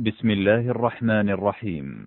بسم 0.00 0.30
الله 0.30 0.60
الرحمن 0.70 1.30
الرحيم. 1.30 2.06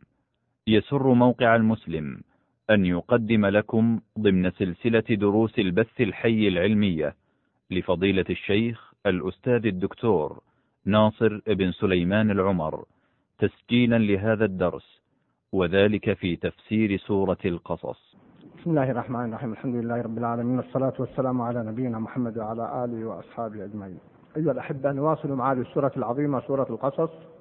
يسر 0.67 1.13
موقع 1.13 1.55
المسلم 1.55 2.21
أن 2.69 2.85
يقدم 2.85 3.45
لكم 3.45 3.99
ضمن 4.19 4.51
سلسلة 4.51 5.03
دروس 5.09 5.59
البث 5.59 6.01
الحي 6.01 6.47
العلمية 6.47 7.15
لفضيلة 7.71 8.25
الشيخ 8.29 8.93
الأستاذ 9.05 9.65
الدكتور 9.65 10.39
ناصر 10.85 11.39
بن 11.47 11.71
سليمان 11.71 12.31
العمر 12.31 12.85
تسجيلا 13.39 13.97
لهذا 13.97 14.45
الدرس 14.45 15.01
وذلك 15.51 16.13
في 16.13 16.35
تفسير 16.35 16.97
سورة 16.97 17.43
القصص. 17.45 18.15
بسم 18.59 18.69
الله 18.69 18.91
الرحمن 18.91 19.25
الرحيم. 19.25 19.51
الحمد 19.51 19.75
لله 19.75 20.01
رب 20.01 20.17
العالمين 20.17 20.57
والصلاة 20.57 20.93
والسلام 20.99 21.41
على 21.41 21.63
نبينا 21.63 21.99
محمد 21.99 22.37
وعلى 22.37 22.85
آله 22.85 23.05
وأصحابه 23.05 23.65
أجمعين. 23.65 23.99
أيها 24.37 24.51
الأحبة 24.51 24.91
نواصل 24.91 25.31
مع 25.31 25.51
هذه 25.51 25.61
السورة 25.61 25.91
العظيمة 25.97 26.39
سورة 26.39 26.67
القصص. 26.69 27.32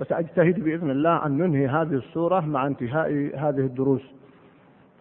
وسأجتهد 0.00 0.60
بإذن 0.64 0.90
الله 0.90 1.26
أن 1.26 1.38
ننهي 1.38 1.68
هذه 1.68 1.94
السورة 1.94 2.40
مع 2.40 2.66
انتهاء 2.66 3.10
هذه 3.36 3.60
الدروس. 3.60 4.14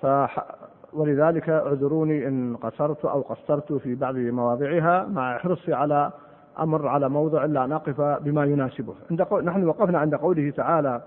فح... 0.02 0.46
ولذلك 0.94 1.50
اعذروني 1.50 2.28
إن 2.28 2.56
قصرت 2.56 3.06
أو 3.06 3.22
قصرت 3.22 3.74
في 3.74 3.96
بعض 3.96 4.16
مواضعها 4.16 5.06
مع 5.06 5.38
حرصي 5.38 5.74
على 5.74 6.12
أمر 6.60 6.88
على 6.88 7.10
موضع 7.10 7.46
إلا 7.46 7.66
أن 7.66 7.72
أقف 7.72 8.02
بما 8.02 8.46
يناسبه. 8.46 8.94
عند 9.12 9.22
قو... 9.22 9.40
نحن 9.40 9.64
وقفنا 9.64 10.00
عند 10.00 10.16
قوله 10.16 10.50
تعالى 10.50 11.02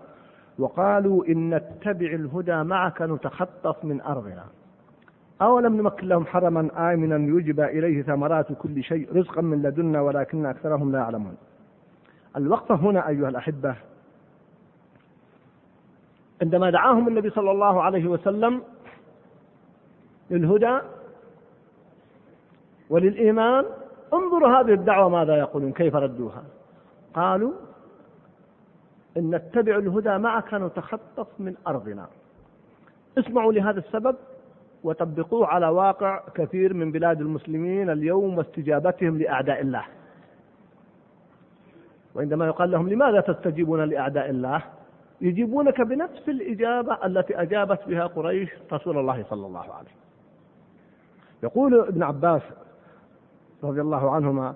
وقالوا 0.59 1.27
إن 1.29 1.55
نتبع 1.55 2.07
الهدى 2.07 2.63
معك 2.63 3.03
نتخطف 3.03 3.85
من 3.85 4.01
أرضنا. 4.01 4.45
أولم 5.43 5.77
نمكن 5.77 6.09
لهم 6.09 6.27
حرما 6.27 6.93
آمنا 6.93 7.17
يجبى 7.17 7.65
إليه 7.65 8.03
ثمرات 8.03 8.53
كل 8.53 8.83
شيء 8.83 9.17
رزقا 9.17 9.43
من 9.43 9.63
لدنا 9.63 10.01
ولكن 10.01 10.47
أكثرهم 10.47 10.93
لا 10.93 10.99
يعلمون. 10.99 11.37
الوقفة 12.37 12.75
هنا 12.75 13.09
أيها 13.09 13.29
الأحبة. 13.29 13.77
عندما 16.43 16.71
دعاهم 16.71 17.09
النبي 17.09 17.31
صلى 17.31 17.51
الله 17.51 17.83
عليه 17.83 18.07
وسلم 18.07 18.63
للهدى 20.31 20.79
وللإيمان 22.91 23.65
انظروا 24.13 24.49
هذه 24.49 24.73
الدعوة 24.73 25.09
ماذا 25.09 25.37
يقولون 25.37 25.73
كيف 25.73 25.97
ردوها؟ 25.97 26.45
قالوا 27.15 27.53
إن 29.17 29.35
نتبع 29.35 29.77
الهدى 29.77 30.19
معك 30.19 30.55
نتخطف 30.55 31.27
من 31.39 31.55
أرضنا. 31.67 32.07
اسمعوا 33.19 33.53
لهذا 33.53 33.79
السبب 33.79 34.17
وطبقوه 34.85 35.47
على 35.47 35.69
واقع 35.69 36.23
كثير 36.35 36.75
من 36.75 36.93
بلاد 36.93 37.21
المسلمين 37.21 37.91
اليوم 37.91 38.39
واستجابتهم 38.39 39.19
لأعداء 39.19 39.61
الله. 39.61 39.85
وعندما 42.19 42.47
يقال 42.47 42.71
لهم 42.71 42.89
لماذا 42.89 43.21
تستجيبون 43.21 43.85
لأعداء 43.85 44.31
الله؟ 44.31 44.63
يجيبونك 45.21 45.81
بنفس 45.81 46.29
الإجابة 46.29 46.99
التي 47.07 47.43
أجابت 47.43 47.79
بها 47.87 48.07
قريش 48.07 48.49
رسول 48.73 48.99
الله 48.99 49.25
صلى 49.31 49.47
الله 49.47 49.61
عليه 49.75 49.91
يقول 51.43 51.81
ابن 51.81 52.03
عباس 52.03 52.43
رضي 53.65 53.81
الله 53.81 54.11
عنهما 54.11 54.55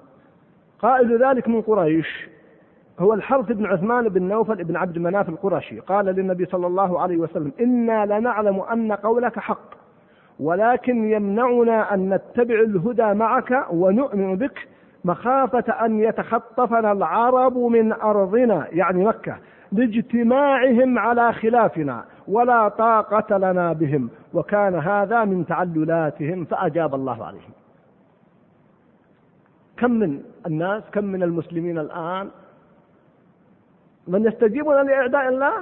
قائل 0.78 1.24
ذلك 1.24 1.48
من 1.48 1.62
قريش 1.62 2.28
هو 3.00 3.14
الحرث 3.14 3.52
بن 3.52 3.66
عثمان 3.66 4.08
بن 4.08 4.22
نوفل 4.22 4.64
بن 4.64 4.76
عبد 4.76 4.98
مناف 4.98 5.28
القرشي 5.28 5.80
قال 5.80 6.04
للنبي 6.06 6.46
صلى 6.46 6.66
الله 6.66 7.00
عليه 7.00 7.16
وسلم 7.16 7.52
إنا 7.60 8.06
لنعلم 8.06 8.60
أن 8.60 8.92
قولك 8.92 9.38
حق 9.38 9.74
ولكن 10.40 11.04
يمنعنا 11.10 11.94
أن 11.94 12.14
نتبع 12.14 12.54
الهدى 12.54 13.14
معك 13.14 13.66
ونؤمن 13.70 14.36
بك 14.36 14.68
مخافة 15.04 15.72
أن 15.84 16.00
يتخطفنا 16.00 16.92
العرب 16.92 17.58
من 17.58 17.92
أرضنا 17.92 18.66
يعني 18.70 19.04
مكة 19.04 19.38
لاجتماعهم 19.72 20.98
على 20.98 21.32
خلافنا 21.32 22.04
ولا 22.28 22.68
طاقة 22.68 23.36
لنا 23.36 23.72
بهم. 23.72 24.10
وكان 24.34 24.74
هذا 24.74 25.24
من 25.24 25.46
تعللاتهم 25.46 26.44
فأجاب 26.44 26.94
الله 26.94 27.24
عليهم. 27.24 27.52
كم 29.76 29.90
من 29.90 30.22
الناس 30.46 30.82
كم 30.92 31.04
من 31.04 31.22
المسلمين 31.22 31.78
الآن 31.78 32.30
من 34.08 34.26
يستجيبون 34.26 34.86
لإعداء 34.86 35.28
الله؟ 35.28 35.52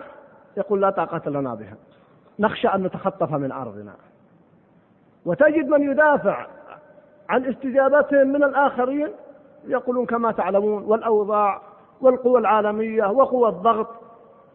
يقول 0.57 0.81
لا 0.81 0.91
طاقة 0.91 1.31
لنا 1.31 1.55
بهم. 1.55 1.77
نخشى 2.39 2.69
أن 2.69 2.83
نتخطف 2.83 3.33
من 3.33 3.53
أرضنا. 3.53 3.95
وتجد 5.25 5.69
من 5.69 5.91
يدافع 5.91 6.47
عن 7.29 7.45
استجابتهم 7.45 8.29
من 8.29 8.45
الآخرين؟ 8.45 9.09
يقولون 9.67 10.07
كما 10.07 10.33
تعلمون 10.33 10.83
والأوضاع 10.85 11.63
والقوى 12.01 12.41
العالمية 12.41 13.05
وقوى 13.05 13.49
الضغط. 13.49 13.89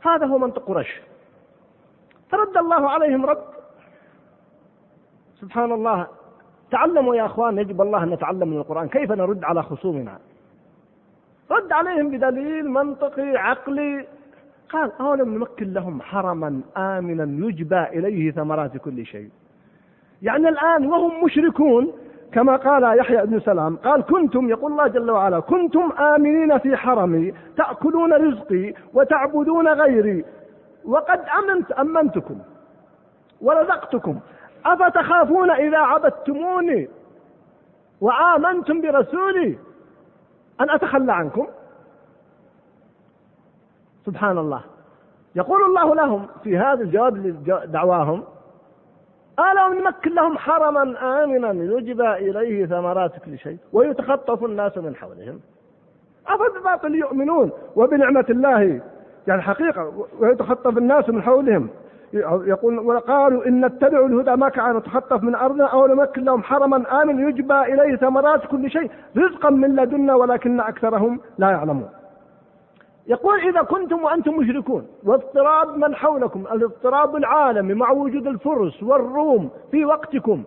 هذا 0.01 0.25
هو 0.25 0.37
منطق 0.37 0.65
قريش. 0.65 1.01
فرد 2.29 2.57
الله 2.57 2.89
عليهم 2.89 3.25
رد. 3.25 3.43
سبحان 5.41 5.71
الله. 5.71 6.07
تعلموا 6.71 7.15
يا 7.15 7.25
أخوان 7.25 7.57
يجب 7.57 7.81
الله 7.81 8.03
أن 8.03 8.09
نتعلم 8.09 8.47
من 8.47 8.57
القرآن. 8.57 8.87
كيف 8.87 9.11
نرد 9.11 9.43
على 9.43 9.63
خصومنا؟ 9.63 10.17
رد 11.51 11.71
عليهم 11.71 12.09
بدليل 12.09 12.69
منطقي 12.69 13.37
عقلي. 13.37 14.07
قال 14.69 14.91
أولم 14.99 15.33
نمكن 15.33 15.73
لهم 15.73 16.01
حرما 16.01 16.61
آمنا 16.77 17.47
يجبى 17.47 17.83
إليه 17.83 18.31
ثمرات 18.31 18.77
كل 18.77 19.05
شيء. 19.05 19.29
يعني 20.21 20.49
الآن 20.49 20.85
وهم 20.85 21.25
مشركون 21.25 21.91
كما 22.35 22.55
قال 22.55 22.99
يحيى 22.99 23.25
بن 23.25 23.39
سلام 23.39 23.75
قال 23.75 24.01
كنتم 24.01 24.49
يقول 24.49 24.71
الله 24.71 24.87
جل 24.87 25.11
وعلا 25.11 25.39
كنتم 25.39 25.91
آمنين 25.91 26.57
في 26.57 26.75
حرمي 26.77 27.33
تأكلون 27.57 28.13
رزقي 28.13 28.73
وتعبدون 28.93 29.67
غيري 29.67 30.25
وقد 30.85 31.19
أمنت 31.39 31.71
أمنتكم 31.71 32.39
ورزقتكم 33.41 34.19
أفتخافون 34.65 35.51
إذا 35.51 35.77
عبدتموني 35.77 36.89
وآمنتم 38.01 38.81
برسولي 38.81 39.57
أن 40.61 40.69
أتخلى 40.69 41.13
عنكم؟ 41.13 41.47
سبحان 44.05 44.37
الله. 44.37 44.61
يقول 45.35 45.63
الله 45.63 45.95
لهم 45.95 46.27
في 46.43 46.57
هذا 46.57 46.81
الجواب 46.81 47.17
لدعواهم 47.17 48.23
ألم 49.39 49.83
نمكن 49.83 50.13
لهم 50.13 50.37
حرما 50.37 50.83
آمنا 51.23 51.63
يجبى 51.77 52.13
إليه 52.13 52.65
ثمرات 52.65 53.11
كل 53.25 53.37
شيء 53.37 53.57
ويتخطف 53.73 54.43
الناس 54.43 54.77
من 54.77 54.95
حولهم. 54.95 55.39
أفباطل 56.27 56.95
يؤمنون 56.95 57.51
وبنعمة 57.75 58.25
الله 58.29 58.81
يعني 59.27 59.41
حقيقة 59.41 60.07
ويتخطف 60.19 60.77
الناس 60.77 61.09
من 61.09 61.21
حولهم. 61.21 61.69
يقول 62.13 62.79
وقالوا 62.79 63.47
إن 63.47 63.65
نتبع 63.65 64.05
الهدى 64.05 64.35
ما 64.35 64.49
كان 64.49 64.77
نتخطف 64.77 65.23
من 65.23 65.35
أرضنا 65.35 65.65
أو 65.65 65.87
نمكن 65.87 66.23
لهم 66.23 66.43
حرما 66.43 67.01
آمن 67.01 67.29
يجبى 67.29 67.61
إليه 67.61 67.95
ثمرات 67.95 68.45
كل 68.45 68.69
شيء 68.69 68.91
رزقا 69.17 69.49
من 69.49 69.75
لدنا 69.75 70.15
ولكن 70.15 70.59
أكثرهم 70.59 71.19
لا 71.37 71.49
يعلمون. 71.49 71.89
يقول 73.07 73.39
إذا 73.39 73.61
كنتم 73.61 74.03
وأنتم 74.03 74.37
مشركون 74.37 74.87
واضطراب 75.03 75.77
من 75.77 75.95
حولكم 75.95 76.39
الاضطراب 76.51 77.15
العالمي 77.15 77.73
مع 77.73 77.91
وجود 77.91 78.27
الفرس 78.27 78.83
والروم 78.83 79.49
في 79.71 79.85
وقتكم. 79.85 80.43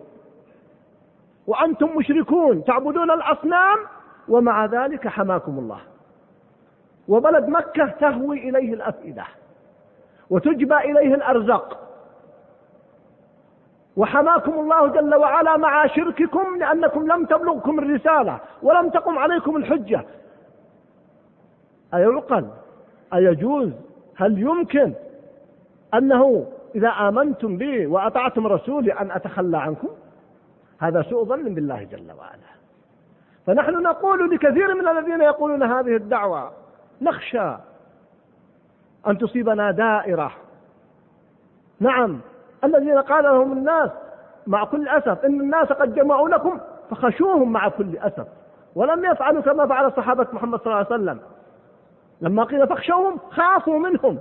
وأنتم 1.47 1.89
مشركون 1.97 2.63
تعبدون 2.63 3.11
الأصنام 3.11 3.77
ومع 4.27 4.65
ذلك 4.65 5.07
حماكم 5.07 5.59
الله. 5.59 5.79
وبلد 7.07 7.47
مكة 7.47 7.85
تهوي 7.85 8.49
إليه 8.49 8.73
الأفئدة 8.73 9.23
وتجبى 10.29 10.77
إليه 10.77 11.15
الأرزاق. 11.15 11.89
وحماكم 13.97 14.51
الله 14.51 14.87
جل 14.87 15.15
وعلا 15.15 15.57
مع 15.57 15.87
شرككم 15.87 16.57
لأنكم 16.57 17.07
لم 17.11 17.25
تبلغكم 17.25 17.79
الرسالة 17.79 18.39
ولم 18.63 18.89
تقم 18.89 19.17
عليكم 19.17 19.57
الحجة. 19.57 20.05
أيعقل؟ 21.93 22.47
أيجوز؟ 23.13 23.69
هل 24.15 24.39
يمكن 24.39 24.93
أنه 25.93 26.45
إذا 26.75 26.89
آمنتم 26.89 27.57
بي 27.57 27.85
وأطعتم 27.85 28.47
رسولي 28.47 28.93
أن 28.93 29.11
أتخلى 29.11 29.57
عنكم؟ 29.57 29.87
هذا 30.79 31.01
سوء 31.01 31.25
ظن 31.25 31.53
بالله 31.53 31.83
جل 31.83 32.11
وعلا. 32.11 32.49
فنحن 33.47 33.83
نقول 33.83 34.29
لكثير 34.29 34.75
من 34.75 34.87
الذين 34.87 35.21
يقولون 35.21 35.63
هذه 35.63 35.95
الدعوة 35.95 36.51
نخشى 37.01 37.55
أن 39.07 39.17
تصيبنا 39.17 39.71
دائرة. 39.71 40.31
نعم 41.79 42.19
الذين 42.63 42.97
قال 42.97 43.23
لهم 43.23 43.51
الناس 43.51 43.89
مع 44.47 44.65
كل 44.65 44.87
أسف 44.87 45.25
إن 45.25 45.41
الناس 45.41 45.67
قد 45.67 45.95
جمعوا 45.95 46.29
لكم 46.29 46.59
فخشوهم 46.89 47.51
مع 47.51 47.69
كل 47.69 47.97
أسف. 47.97 48.27
ولم 48.75 49.05
يفعلوا 49.05 49.41
كما 49.41 49.67
فعل 49.67 49.91
صحابة 49.91 50.27
محمد 50.33 50.59
صلى 50.59 50.67
الله 50.67 50.77
عليه 50.77 50.87
وسلم. 50.95 51.19
لما 52.21 52.43
قيل 52.43 52.67
فاخشوهم 52.67 53.17
خافوا 53.29 53.79
منهم. 53.79 54.19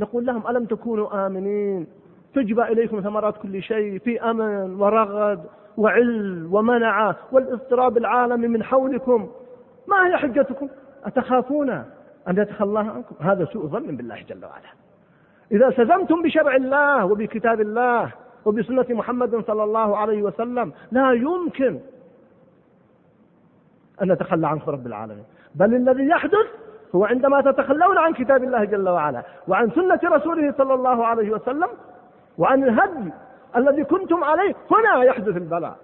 نقول 0.00 0.26
لهم 0.26 0.48
ألم 0.48 0.64
تكونوا 0.64 1.26
آمنين؟ 1.26 1.86
تجبى 2.34 2.62
إليكم 2.62 3.00
ثمرات 3.00 3.36
كل 3.36 3.62
شيء 3.62 3.98
في 3.98 4.30
أمن 4.30 4.80
ورغد 4.80 5.44
وعل 5.76 6.48
ومنعة 6.52 7.16
والاضطراب 7.32 7.96
العالمي 7.96 8.48
من 8.48 8.62
حولكم. 8.62 9.30
ما 9.86 10.06
هي 10.06 10.16
حجتكم؟ 10.16 10.68
أتخافون 11.04 11.70
أن 12.28 12.38
يتخلى 12.38 12.78
عنكم؟ 12.78 13.14
هذا 13.20 13.44
سوء 13.44 13.66
ظن 13.66 13.96
بالله 13.96 14.22
جل 14.28 14.44
وعلا. 14.44 14.68
إذا 15.52 15.68
التزمتم 15.68 16.22
بشرع 16.22 16.56
الله 16.56 17.04
وبكتاب 17.04 17.60
الله 17.60 18.12
وبسنة 18.44 18.86
محمد 18.90 19.44
صلى 19.46 19.64
الله 19.64 19.96
عليه 19.96 20.22
وسلم 20.22 20.72
لا 20.92 21.12
يمكن 21.12 21.80
أن 24.02 24.12
نتخلى 24.12 24.46
عنه 24.46 24.62
رب 24.66 24.86
العالمين. 24.86 25.24
بل 25.54 25.74
الذي 25.74 26.06
يحدث 26.06 26.46
هو 26.94 27.04
عندما 27.04 27.40
تتخلون 27.40 27.98
عن 27.98 28.12
كتاب 28.12 28.44
الله 28.44 28.64
جل 28.64 28.88
وعلا 28.88 29.22
وعن 29.48 29.70
سنة 29.70 30.00
رسوله 30.04 30.54
صلى 30.58 30.74
الله 30.74 31.06
عليه 31.06 31.30
وسلم 31.30 31.68
وعن 32.38 32.64
الهدي 32.64 33.12
الذي 33.56 33.84
كنتم 33.84 34.24
عليه 34.24 34.54
هنا 34.70 35.04
يحدث 35.04 35.36
البلاء 35.36 35.76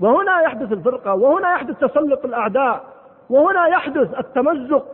وهنا 0.00 0.40
يحدث 0.40 0.72
الفرقة 0.72 1.14
وهنا 1.14 1.52
يحدث 1.52 1.78
تسلط 1.78 2.24
الأعداء 2.24 2.84
وهنا 3.30 3.66
يحدث 3.66 4.18
التمزق 4.18 4.86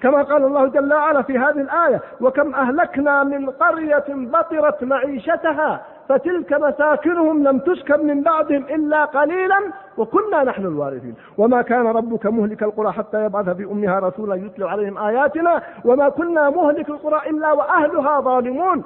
كما 0.00 0.22
قال 0.22 0.44
الله 0.44 0.66
جل 0.66 0.94
وعلا 0.94 1.22
في 1.22 1.38
هذه 1.38 1.60
الآية 1.60 2.00
وكم 2.20 2.54
أهلكنا 2.54 3.24
من 3.24 3.50
قرية 3.50 4.04
بطرت 4.08 4.84
معيشتها 4.84 5.80
فتلك 6.08 6.52
مساكنهم 6.52 7.42
لم 7.42 7.58
تسكن 7.58 8.06
من 8.06 8.22
بعدهم 8.22 8.62
إلا 8.62 9.04
قليلا 9.04 9.72
وكنا 9.98 10.44
نحن 10.44 10.66
الوارثين. 10.66 11.14
وما 11.38 11.62
كان 11.62 11.86
ربك 11.86 12.26
مهلك 12.26 12.62
القرى 12.62 12.92
حتى 12.92 13.24
يبعث 13.24 13.48
في 13.48 13.64
أمها 13.64 13.98
رسولا 13.98 14.34
يتلو 14.34 14.68
عليهم 14.68 14.98
آياتنا 14.98 15.62
وما 15.84 16.08
كنا 16.08 16.50
مهلك 16.50 16.88
القرى 16.88 17.30
إلا 17.30 17.52
وأهلها 17.52 18.20
ظالمون. 18.20 18.84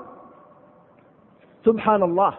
سبحان 1.64 2.02
الله. 2.02 2.34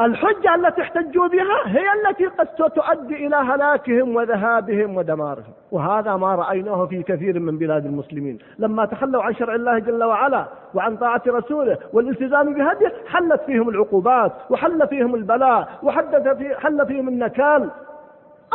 الحجة 0.00 0.54
التي 0.54 0.82
احتجوا 0.82 1.26
بها 1.26 1.62
هي 1.66 1.86
التي 1.92 2.26
قد 2.26 2.46
تؤدي 2.46 3.26
إلى 3.26 3.36
هلاكهم 3.36 4.16
وذهابهم 4.16 4.96
ودمارهم. 4.96 5.52
وهذا 5.70 6.16
ما 6.16 6.34
رأيناه 6.34 6.86
في 6.86 7.02
كثير 7.02 7.40
من 7.40 7.58
بلاد 7.58 7.86
المسلمين. 7.86 8.38
لما 8.58 8.84
تخلوا 8.84 9.22
عن 9.22 9.34
شرع 9.34 9.54
الله 9.54 9.78
جل 9.78 10.04
وعلا 10.04 10.46
وعن 10.74 10.96
طاعة 10.96 11.22
رسوله 11.26 11.78
والالتزام 11.92 12.54
بهديه 12.54 12.92
حلت 13.06 13.40
فيهم 13.42 13.68
العقوبات 13.68 14.32
وحل 14.50 14.88
فيهم 14.88 15.14
البلاء 15.14 15.78
وحدث 15.82 16.28
في 16.28 16.54
حل 16.54 16.86
فيهم 16.86 17.08
النكال. 17.08 17.70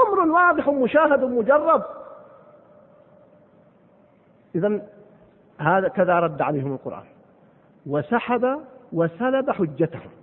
أمر 0.08 0.32
واضح 0.32 0.70
مشاهد 0.70 1.24
مجرب. 1.24 1.84
إذا 4.56 4.82
هذا 5.58 5.88
كذا 5.88 6.20
رد 6.20 6.42
عليهم 6.42 6.74
القرآن. 6.74 7.04
وسحب 7.88 8.60
وسلب 8.94 9.52
حجتهم. 9.52 10.21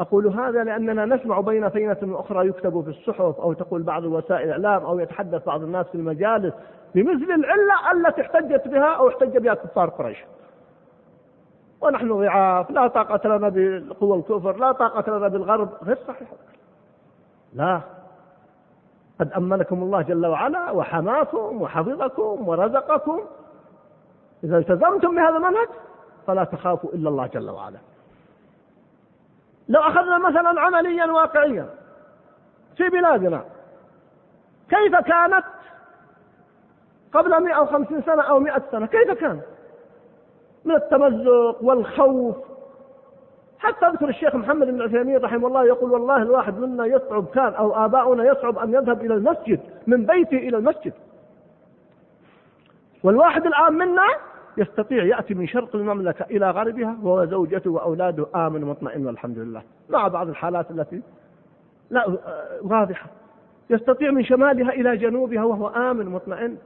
أقول 0.00 0.26
هذا 0.26 0.64
لأننا 0.64 1.04
نسمع 1.04 1.40
بين 1.40 1.68
فينة 1.68 1.96
وأخرى 2.02 2.48
يكتب 2.48 2.82
في 2.84 2.90
الصحف 2.90 3.40
أو 3.40 3.52
تقول 3.52 3.82
بعض 3.82 4.04
وسائل 4.04 4.48
الإعلام 4.48 4.84
أو 4.84 4.98
يتحدث 4.98 5.46
بعض 5.46 5.62
الناس 5.62 5.86
في 5.86 5.94
المجالس 5.94 6.54
بمثل 6.94 7.32
العلة 7.32 7.92
التي 7.92 8.20
احتجت 8.20 8.68
بها 8.68 8.94
أو 8.94 9.08
احتج 9.08 9.36
بها 9.36 9.54
كفار 9.54 9.88
قريش. 9.88 10.24
ونحن 11.80 12.12
ضعاف 12.12 12.70
لا 12.70 12.86
طاقة 12.86 13.36
لنا 13.36 13.48
بقوى 13.48 14.18
الكفر 14.18 14.56
لا 14.56 14.72
طاقة 14.72 15.16
لنا 15.16 15.28
بالغرب. 15.28 15.68
غير 15.84 15.98
صحيح. 16.08 16.28
لا. 17.52 17.80
قد 19.20 19.32
أمنكم 19.32 19.82
الله 19.82 20.02
جل 20.02 20.26
وعلا 20.26 20.70
وحماكم 20.70 21.62
وحفظكم 21.62 22.48
ورزقكم. 22.48 23.20
إذا 24.44 24.58
التزمتم 24.58 25.14
بهذا 25.14 25.36
المنهج 25.36 25.68
فلا 26.26 26.44
تخافوا 26.44 26.90
إلا 26.92 27.08
الله 27.08 27.26
جل 27.26 27.50
وعلا. 27.50 27.78
لو 29.68 29.80
أخذنا 29.80 30.18
مثلا 30.18 30.60
عمليا 30.60 31.06
واقعيا 31.06 31.66
في 32.76 32.88
بلادنا 32.88 33.44
كيف 34.70 34.96
كانت 34.96 35.44
قبل 37.12 37.44
150 37.44 38.02
سنة 38.02 38.22
أو 38.22 38.38
100 38.38 38.62
سنة؟ 38.72 38.86
كيف 38.86 39.10
كان؟ 39.10 39.40
من 40.64 40.74
التمزق 40.74 41.58
والخوف. 41.62 42.36
حتى 43.58 43.86
أذكر 43.86 44.08
الشيخ 44.08 44.34
محمد 44.34 44.66
بن 44.66 44.82
عثيمين 44.82 45.16
رحمه 45.16 45.48
الله 45.48 45.64
يقول 45.64 45.92
والله 45.92 46.16
الواحد 46.16 46.58
منا 46.58 46.86
يصعب 46.86 47.26
كان 47.26 47.54
أو 47.54 47.84
آباؤنا 47.84 48.24
يصعب 48.24 48.58
أن 48.58 48.74
يذهب 48.74 49.00
إلى 49.04 49.14
المسجد 49.14 49.60
من 49.86 50.06
بيته 50.06 50.36
إلى 50.36 50.56
المسجد. 50.56 50.92
والواحد 53.04 53.46
الآن 53.46 53.72
منا 53.72 54.06
يستطيع 54.56 55.04
يأتي 55.04 55.34
من 55.34 55.46
شرق 55.46 55.76
المملكة 55.76 56.24
إلى 56.30 56.50
غربها 56.50 56.96
وهو 57.02 57.24
زوجته 57.24 57.70
وأولاده 57.70 58.26
آمن 58.34 58.60
مطمئن 58.64 59.06
والحمد 59.06 59.38
لله. 59.38 59.62
مع 59.90 60.08
بعض 60.08 60.28
الحالات 60.28 60.70
التي 60.70 61.02
لا 61.90 62.16
واضحة. 62.62 63.06
يستطيع 63.70 64.10
من 64.10 64.24
شمالها 64.24 64.72
إلى 64.72 64.96
جنوبها 64.96 65.44
وهو 65.44 65.68
آمن 65.68 66.06
مطمئن. 66.06 66.56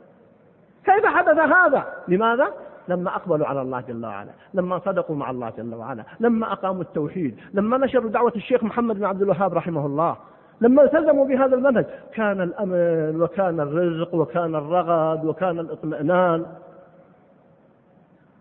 كيف 0.84 1.06
حدث 1.06 1.38
هذا؟ 1.38 1.84
لماذا؟ 2.08 2.48
لما 2.88 3.16
أقبلوا 3.16 3.46
على 3.46 3.62
الله 3.62 3.80
جل 3.80 4.06
وعلا 4.06 4.30
لما 4.54 4.78
صدقوا 4.78 5.16
مع 5.16 5.30
الله 5.30 5.52
جل 5.58 5.74
وعلا 5.74 6.04
لما 6.20 6.52
أقاموا 6.52 6.82
التوحيد 6.82 7.36
لما 7.54 7.78
نشروا 7.78 8.10
دعوة 8.10 8.32
الشيخ 8.36 8.64
محمد 8.64 8.96
بن 8.96 9.04
عبد 9.04 9.22
الوهاب 9.22 9.54
رحمه 9.54 9.86
الله 9.86 10.16
لما 10.60 10.82
التزموا 10.82 11.26
بهذا 11.26 11.54
المنهج. 11.54 11.86
كان 12.14 12.40
الأمن 12.40 13.22
وكان 13.22 13.60
الرزق 13.60 14.14
وكان 14.14 14.54
الرغد 14.54 15.24
وكان 15.24 15.58
الإطمئنان. 15.58 16.46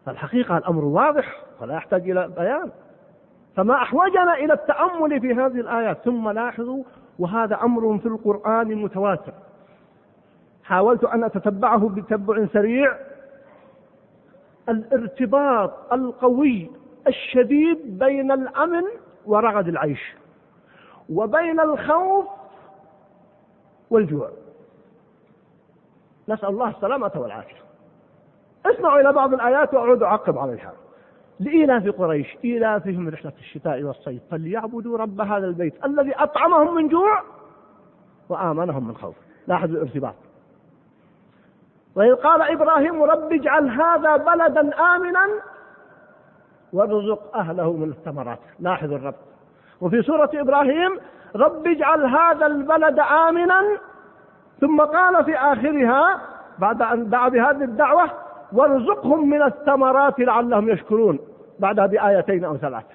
فالحقيقة 0.05 0.57
الأمر 0.57 0.85
واضح 0.85 1.43
ولا 1.61 1.75
يحتاج 1.75 2.09
إلى 2.09 2.27
بيان. 2.27 2.71
فما 3.55 3.73
أحوجنا 3.73 4.33
إلى 4.33 4.53
التأمل 4.53 5.21
في 5.21 5.33
هذه 5.33 5.59
الآيات 5.59 5.97
ثم 5.97 6.29
لاحظوا 6.29 6.83
وهذا 7.19 7.55
أمر 7.61 7.97
في 7.97 8.05
القرآن 8.05 8.75
متواتر. 8.75 9.33
حاولت 10.63 11.03
أن 11.03 11.23
أتتبعه 11.23 11.89
بتبع 11.89 12.45
سريع. 12.53 12.97
الارتباط 14.69 15.93
القوي 15.93 16.71
الشديد 17.07 17.99
بين 17.99 18.31
الأمن 18.31 18.83
ورغد 19.25 19.67
العيش 19.67 20.15
وبين 21.09 21.59
الخوف 21.59 22.25
والجوع. 23.89 24.29
نسأل 26.29 26.49
الله 26.49 26.69
السلامة 26.69 27.11
والعافية. 27.15 27.64
اسمعوا 28.71 29.00
إلى 29.00 29.13
بعض 29.13 29.33
الآيات 29.33 29.73
وأعود 29.73 30.03
أعقب 30.03 30.38
عليها. 30.38 30.73
لإيلاف 31.39 31.89
قريش 31.89 32.38
إيلافهم 32.45 33.09
رحلة 33.09 33.33
الشتاء 33.39 33.83
والصيف 33.83 34.21
فليعبدوا 34.31 34.97
رب 34.97 35.21
هذا 35.21 35.45
البيت 35.45 35.85
الذي 35.85 36.13
أطعمهم 36.15 36.75
من 36.75 36.88
جوع 36.88 37.21
وآمنهم 38.29 38.88
من 38.88 38.95
خوف. 38.95 39.15
لاحظوا 39.47 39.75
الارتباط. 39.75 40.15
وإذ 41.95 42.15
قال 42.15 42.41
إبراهيم 42.41 43.03
رب 43.03 43.33
اجعل 43.33 43.69
هذا 43.69 44.17
بلدا 44.17 44.79
آمنا 44.95 45.27
وارزق 46.73 47.36
أهله 47.38 47.74
من 47.74 47.89
الثمرات. 47.89 48.39
لاحظوا 48.60 48.98
الرب 48.98 49.15
وفي 49.81 50.01
سورة 50.01 50.29
إبراهيم 50.34 51.00
رب 51.36 51.67
اجعل 51.67 52.05
هذا 52.05 52.45
البلد 52.45 53.00
آمنا. 53.00 53.62
ثم 54.62 54.81
قال 54.81 55.25
في 55.25 55.38
آخرها 55.38 56.22
بعد 56.60 56.81
أن 56.81 57.10
دعا 57.10 57.29
بهذه 57.29 57.63
الدعوة 57.63 58.25
وارزقهم 58.55 59.29
من 59.29 59.41
الثمرات 59.41 60.19
لعلهم 60.19 60.69
يشكرون 60.69 61.19
بعدها 61.59 61.85
بآيتين 61.85 62.45
أو 62.45 62.57
ثلاث 62.57 62.85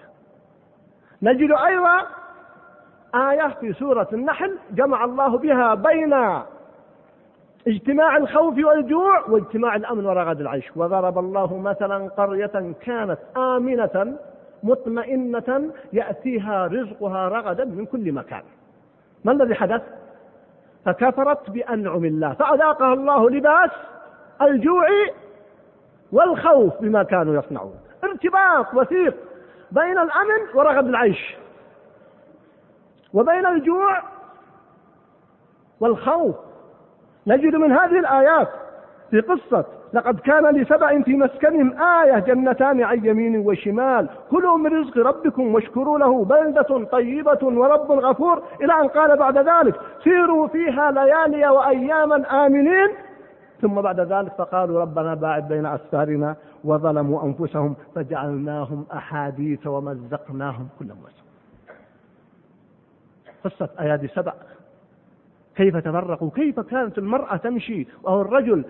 نجد 1.23 1.51
أيضا 1.51 2.07
آية 3.15 3.49
في 3.61 3.73
سورة 3.73 4.09
النحل 4.13 4.59
جمع 4.71 5.05
الله 5.05 5.39
بها 5.39 5.75
بين 5.75 6.15
اجتماع 7.69 8.17
الخوف 8.17 8.55
والجوع 8.65 9.25
واجتماع 9.29 9.77
الأمن 9.77 10.07
ورغد 10.07 10.41
العيش. 10.41 10.77
وضرب 10.77 11.19
الله 11.19 11.59
مثلا 11.59 12.09
قرية 12.09 12.75
كانت 12.81 13.19
آمنة 13.37 14.17
مطمئنة 14.63 15.71
يأتيها 15.93 16.67
رزقها 16.67 17.29
رغدا 17.29 17.65
من 17.65 17.87
كل 17.87 18.13
مكان. 18.13 18.43
ما 19.25 19.33
الذي 19.33 19.55
حدث؟ 19.55 19.83
فكفرت 20.85 21.51
بأنعم 21.51 22.05
الله. 22.05 22.33
فأذاقها 22.33 22.93
الله 22.93 23.31
لباس 23.31 23.71
الجوع 24.43 24.87
والخوف 26.13 26.73
بما 26.81 27.03
كانوا 27.03 27.35
يصنعون. 27.35 27.75
ارتباط 28.05 28.75
وثيق 28.75 29.15
بين 29.71 29.99
الأمن 29.99 30.41
ورغد 30.55 30.87
العيش. 30.87 31.37
وبين 33.15 33.47
الجوع 33.47 34.03
والخوف. 35.81 36.35
نجد 37.27 37.55
من 37.55 37.73
هذه 37.73 37.99
الآيات 37.99 38.49
في 39.11 39.21
قصة 39.21 39.65
لقد 39.93 40.21
كان 40.21 40.47
لسبع 40.57 41.03
في 41.03 41.17
مسكنهم 41.17 41.83
آية 41.83 42.19
جنتان 42.19 42.83
عن 42.83 43.05
يمين 43.05 43.47
وشمال. 43.47 44.09
كلوا 44.31 44.59
من 44.59 44.81
رزق 44.81 44.99
ربكم 44.99 45.55
واشكروا 45.55 45.99
له. 45.99 46.25
بلدة 46.25 46.85
طيبة 46.85 47.39
ورب 47.43 47.93
غفور. 47.93 48.43
إلى 48.61 48.73
أن 48.81 48.89
قال 48.89 49.17
بعد 49.17 49.39
ذلك 49.39 49.81
سيروا 50.05 50.49
فيها 50.49 50.91
ليالي 50.91 51.49
وأياما 51.49 52.47
آمنين. 52.47 52.89
ثم 53.61 53.81
بعد 53.81 54.01
ذلك 54.01 54.33
فقالوا 54.39 54.81
ربنا 54.81 55.15
باعد 55.15 55.49
بين 55.49 55.67
أسفارنا 55.67 56.37
وظلموا 56.65 57.25
أنفسهم 57.25 57.77
فجعلناهم 57.95 58.87
أحاديث 58.93 59.67
ومزقناهم 59.67 60.69
كل 60.79 60.85
ممزق 60.85 61.21
قصة 63.45 63.69
أيادي 63.81 64.09
سبع. 64.09 64.33
كيف 65.57 65.77
تفرقوا؟ 65.77 66.31
كيف 66.31 66.61
كانت 66.61 66.99
المرأة 66.99 67.37
تمشي 67.37 67.87
وهو 68.03 68.21
الرجل 68.21 68.65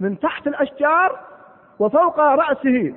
من 0.00 0.18
تحت 0.20 0.46
الأشجار 0.46 1.20
وفوق 1.78 2.20
رأسه؟ 2.20 2.94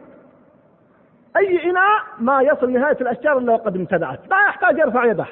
أي 1.37 1.69
إناء 1.69 2.01
ما 2.19 2.41
يصل 2.41 2.71
نهاية 2.71 2.97
الأشجار 3.01 3.37
إلا 3.37 3.53
وقد 3.53 3.75
امتلأت 3.75 4.19
لا 4.29 4.47
يحتاج 4.49 4.77
يرفع 4.77 5.05
يده. 5.05 5.25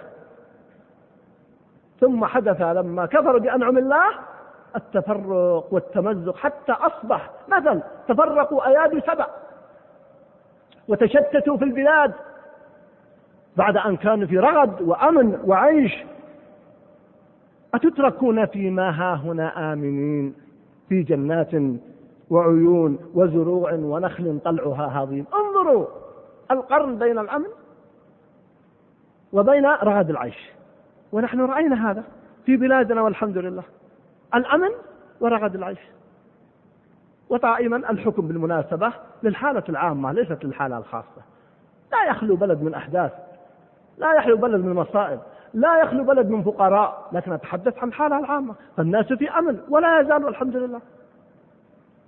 ثم 2.00 2.26
حدث 2.26 2.62
لما 2.62 3.06
كفروا 3.06 3.40
بأنعم 3.40 3.78
الله 3.78 4.10
التفرق 4.76 5.74
والتمزق 5.74 6.36
حتى 6.36 6.72
أصبح 6.72 7.32
مثل 7.48 7.82
تفرقوا 8.08 8.68
أيادي 8.68 9.02
سبع 9.02 9.28
وتشتتوا 10.88 11.58
في 11.58 11.64
البلاد 11.64 12.14
بعد 13.58 13.78
أن 13.78 13.98
كانوا 13.98 14.28
في 14.28 14.38
رغد 14.38 14.82
وأمن 14.82 15.40
وعيش. 15.46 16.04
أتتركون 17.74 18.46
فيما 18.46 18.90
ها 18.90 19.16
هنا 19.16 19.74
آمنين 19.74 20.36
في 20.90 21.04
جنات 21.04 21.52
وعيون 22.30 23.00
وزروع 23.14 23.74
ونخل 23.74 24.40
طلعها 24.46 25.04
هضيم؟ 25.04 25.26
انظروا 25.34 25.86
القرن 26.52 26.98
بين 27.00 27.20
الأمن 27.20 27.48
وبين 29.34 29.66
رغد 29.66 30.10
العيش. 30.10 30.52
ونحن 31.12 31.42
رأينا 31.42 31.92
هذا 31.92 32.04
في 32.46 32.58
بلادنا 32.58 33.02
والحمد 33.02 33.38
لله. 33.38 33.64
الأمن 34.36 34.70
ورغد 35.20 35.56
العيش. 35.56 35.80
ودائما 37.30 37.78
الحكم 37.78 38.28
بالمناسبة 38.28 38.92
للحالة 39.24 39.64
العامة 39.70 40.12
ليست 40.12 40.46
للحالة 40.46 40.78
الخاصة. 40.78 41.22
لا 41.92 42.12
يخلو 42.12 42.36
بلد 42.36 42.62
من 42.62 42.74
أحداث 42.74 43.12
لا 43.98 44.14
يخلو 44.14 44.38
بلد 44.38 44.62
من 44.62 44.74
مصائب 44.74 45.20
لا 45.54 45.82
يخلو 45.82 46.04
بلد 46.04 46.30
من 46.30 46.44
فقراء. 46.44 47.10
لكن 47.12 47.34
أتحدث 47.34 47.78
عن 47.78 47.88
الحالة 47.88 48.20
العامة. 48.20 48.56
فالناس 48.78 49.14
في 49.14 49.30
أمن 49.30 49.60
ولا 49.70 50.00
يزال 50.00 50.28
الحمد 50.28 50.56
لله. 50.56 50.82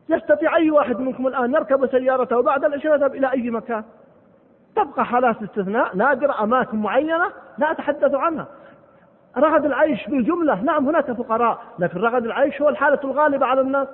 يستطيع 0.10 0.55
أي 0.55 0.72
واحد 0.72 1.00
منكم 1.00 1.27
الآن 1.27 1.53
يركب 1.53 1.88
سيارته 1.88 2.38
وبعد 2.38 2.65
العشاء 2.65 2.96
يذهب 2.96 3.15
إلى 3.15 3.31
أي 3.31 3.50
مكان. 3.50 3.84
تبقى 4.75 5.05
حالات 5.05 5.43
استثناء 5.43 5.96
نادرة 5.96 6.43
أماكن 6.43 6.77
معينة 6.77 7.31
لا 7.57 7.72
أتحدث 7.72 8.15
عنها. 8.15 8.48
رغد 9.38 9.65
العيش 9.65 10.08
بالجملة 10.08 10.62
نعم 10.62 10.88
هناك 10.88 11.12
فقراء 11.12 11.62
لكن 11.79 12.00
رغد 12.00 12.25
العيش 12.25 12.62
هو 12.62 12.70
الحالة 12.70 13.00
الغالبة 13.03 13.46
على 13.46 13.62
الناس. 13.62 13.88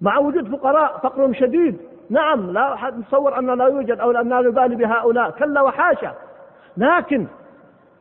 مع 0.00 0.18
وجود 0.18 0.56
فقراء 0.56 0.98
فقر 0.98 1.32
شديد. 1.32 1.78
نعم 2.10 2.50
لا 2.50 2.74
أحد 2.74 2.98
نتصور 2.98 3.38
أن 3.38 3.58
لا 3.58 3.64
يوجد 3.64 4.00
أو 4.00 4.10
أن 4.10 4.28
لا 4.28 4.40
نبالي 4.40 4.76
بهؤلاء. 4.76 5.30
كلا 5.30 5.62
وحاشا. 5.62 6.14
لكن 6.76 7.26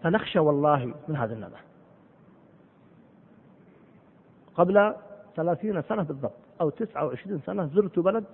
فنخشى 0.04 0.40
والله 0.40 0.94
من 1.08 1.16
هذا 1.16 1.34
النبأ 1.34 1.58
قبل 4.56 4.94
ثلاثين 5.36 5.82
سنة 5.82 6.04
بالضبط 6.04 6.40
أو 6.62 6.70
تسعة 6.70 7.06
وعشرين 7.06 7.40
سنة 7.46 7.66
زرت 7.66 8.00
بلد 8.00 8.26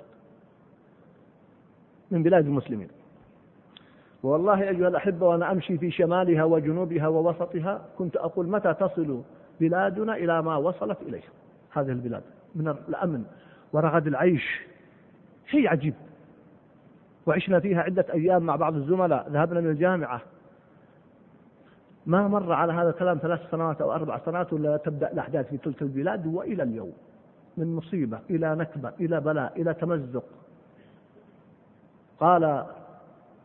من 2.12 2.24
بلاد 2.24 2.46
المسلمين. 2.46 3.00
والله 4.24 4.62
أيها 4.70 4.88
الأحبة 4.88 5.28
وأنا 5.28 5.51
أمشي 5.51 5.78
في 5.78 5.92
شمالها 5.92 6.44
وجنوبها 6.44 7.08
ووسطها 7.08 7.82
كنت 7.98 8.18
أقول 8.18 8.50
متى 8.50 8.74
تصل 8.74 9.22
بلادنا 9.60 10.16
إلى 10.16 10.42
ما 10.42 10.56
وصلت 10.56 10.98
إليه. 11.01 11.24
هذه 11.72 11.90
البلاد 11.90 12.24
من 12.56 12.68
الأمن 12.68 13.24
ورغد 13.74 14.08
العيش. 14.08 14.62
شيء 15.48 15.68
عجيب. 15.70 15.94
وعشنا 17.25 17.60
فيها 17.60 17.82
عدة 17.82 18.06
أيام 18.13 18.42
مع 18.44 18.56
بعض 18.56 18.75
الزملاء. 18.75 19.30
ذهبنا 19.30 19.62
من 19.62 19.70
الجامعة. 19.70 20.22
ما 22.06 22.28
مر 22.28 22.54
على 22.54 22.74
هذا 22.74 22.90
الكلام 22.90 23.18
ثلاث 23.18 23.40
سنوات 23.51 23.82
أو 23.82 23.92
أربع 23.92 24.20
سنوات 24.25 24.54
ولا 24.54 24.78
تبدأ 24.78 25.12
الأحداث 25.12 25.50
في 25.50 25.58
تلك 25.58 25.82
البلاد 25.82 26.28
وإلى 26.28 26.63
اليوم. 26.63 26.94
من 27.58 27.75
مصيبة 27.75 28.20
إلى 28.30 28.56
نكبة 28.56 28.92
إلى 29.00 29.20
بلاء 29.20 29.62
إلى 29.62 29.74
تمزق. 29.74 30.24
قال 32.20 32.66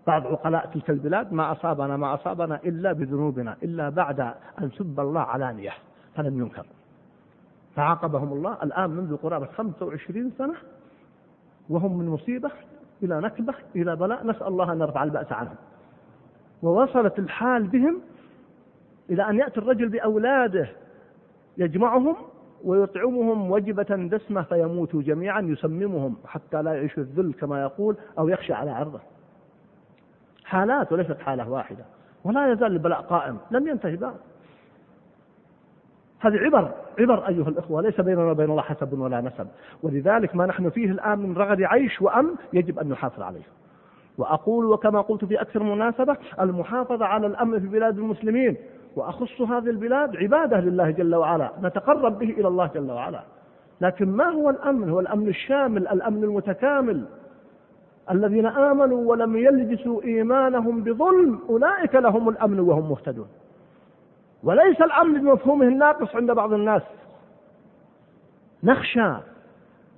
بعض 0.06 0.26
عقلاء 0.26 0.66
تلك 0.66 0.90
البلاد 0.90 1.32
ما 1.32 1.52
أصابنا 1.52 1.96
ما 1.96 2.14
أصابنا 2.14 2.60
إلا 2.64 2.92
بذنوبنا 2.92 3.56
إلا 3.62 3.88
بعد 3.88 4.20
أن 4.60 4.70
سب 4.78 5.00
الله 5.00 5.20
علانية 5.20 5.72
فلم 6.14 6.38
ينكر. 6.38 6.66
فعاقبهم 7.76 8.32
الله 8.32 8.58
الآن 8.62 8.90
منذ 8.90 9.16
قرابة 9.16 9.46
25 9.46 10.32
سنة 10.38 10.54
وهم 11.68 11.98
من 11.98 12.06
مصيبة 12.06 12.50
إلى 13.02 13.20
نكبة 13.20 13.54
إلى 13.76 13.96
بلاء. 13.96 14.26
نسأل 14.26 14.46
الله 14.46 14.72
أن 14.72 14.80
يرفع 14.80 15.02
البأس 15.02 15.32
عنهم. 15.32 15.56
ووصلت 16.62 17.18
الحال 17.18 17.66
بهم 17.66 18.00
إلى 19.10 19.30
أن 19.30 19.36
يأتي 19.36 19.60
الرجل 19.60 19.88
بأولاده 19.88 20.68
يجمعهم 21.58 22.16
ويطعمهم 22.64 23.50
وجبة 23.50 24.08
دسمة 24.10 24.42
فيموتوا 24.42 25.02
جميعا 25.02 25.40
يسممهم 25.40 26.16
حتى 26.26 26.62
لا 26.62 26.75
يعيشوا 26.75 27.02
الذل 27.02 27.32
كما 27.32 27.62
يقول 27.62 27.96
أو 28.18 28.28
يخشى 28.28 28.52
على 28.52 28.70
عرضه. 28.70 29.00
حالات 30.47 30.93
وليست 30.93 31.21
حالة 31.21 31.50
واحدة. 31.50 31.85
ولا 32.25 32.53
يزال 32.53 32.73
البلاء 32.73 33.00
قائم. 33.00 33.38
لم 33.50 33.69
ينتهي 33.69 33.97
بعد. 33.97 34.17
هذه 36.21 36.37
عبر 36.37 36.73
عبر 36.99 37.29
أيها 37.29 37.49
الإخوة. 37.49 37.83
ليس 37.83 38.00
بيننا 38.00 38.31
وبين 38.31 38.50
الله 38.50 38.62
حسب 38.62 38.99
ولا 38.99 39.21
نسب. 39.21 39.47
ولذلك 39.83 40.37
ما 40.37 40.47
نحن 40.47 40.71
فيه 40.71 40.91
الآن 40.91 41.19
من 41.19 41.37
رغد 41.37 41.62
عيش 41.62 42.03
وأمن 42.03 42.31
يجب 42.53 42.79
أن 42.79 42.88
نحافظ 42.88 43.23
عليه. 43.23 43.43
وأقول 44.19 44.67
وكما 44.67 45.00
قلت 45.00 45.25
في 45.25 45.41
أكثر 45.41 45.62
مناسبة 45.62 46.17
المحافظة 46.41 47.05
على 47.05 47.26
الأمن 47.26 47.61
في 47.61 47.67
بلاد 47.67 47.99
المسلمين. 47.99 48.57
وأخص 48.97 49.41
هذه 49.41 49.71
البلاد 49.71 50.17
عبادة 50.17 50.61
لله 50.61 50.91
جل 50.91 51.15
وعلا. 51.15 51.53
نتقرب 51.62 52.19
به 52.19 52.31
إلى 52.31 52.49
الله 52.49 52.71
جل 52.75 52.91
وعلا. 52.91 53.23
لكن 53.81 54.09
ما 54.09 54.25
هو 54.25 54.50
الأمن؟ 54.50 54.91
هو 54.91 55.00
الأمن 55.00 55.29
الشامل 55.29 55.88
الأمن 55.88 56.25
المتكامل. 56.25 57.05
الذين 58.10 58.46
آمنوا 58.46 59.10
ولم 59.10 59.36
يلبسوا 59.36 60.02
إيمانهم 60.02 60.82
بظلم 60.82 61.38
أولئك 61.48 61.94
لهم 61.94 62.28
الأمن 62.28 62.60
وهم 62.60 62.90
مهتدون. 62.90 63.28
وليس 64.44 64.80
الأمن 64.80 65.20
بمفهومه 65.20 65.64
الناقص 65.64 66.16
عند 66.16 66.30
بعض 66.30 66.52
الناس. 66.52 66.82
نخشى 68.64 69.12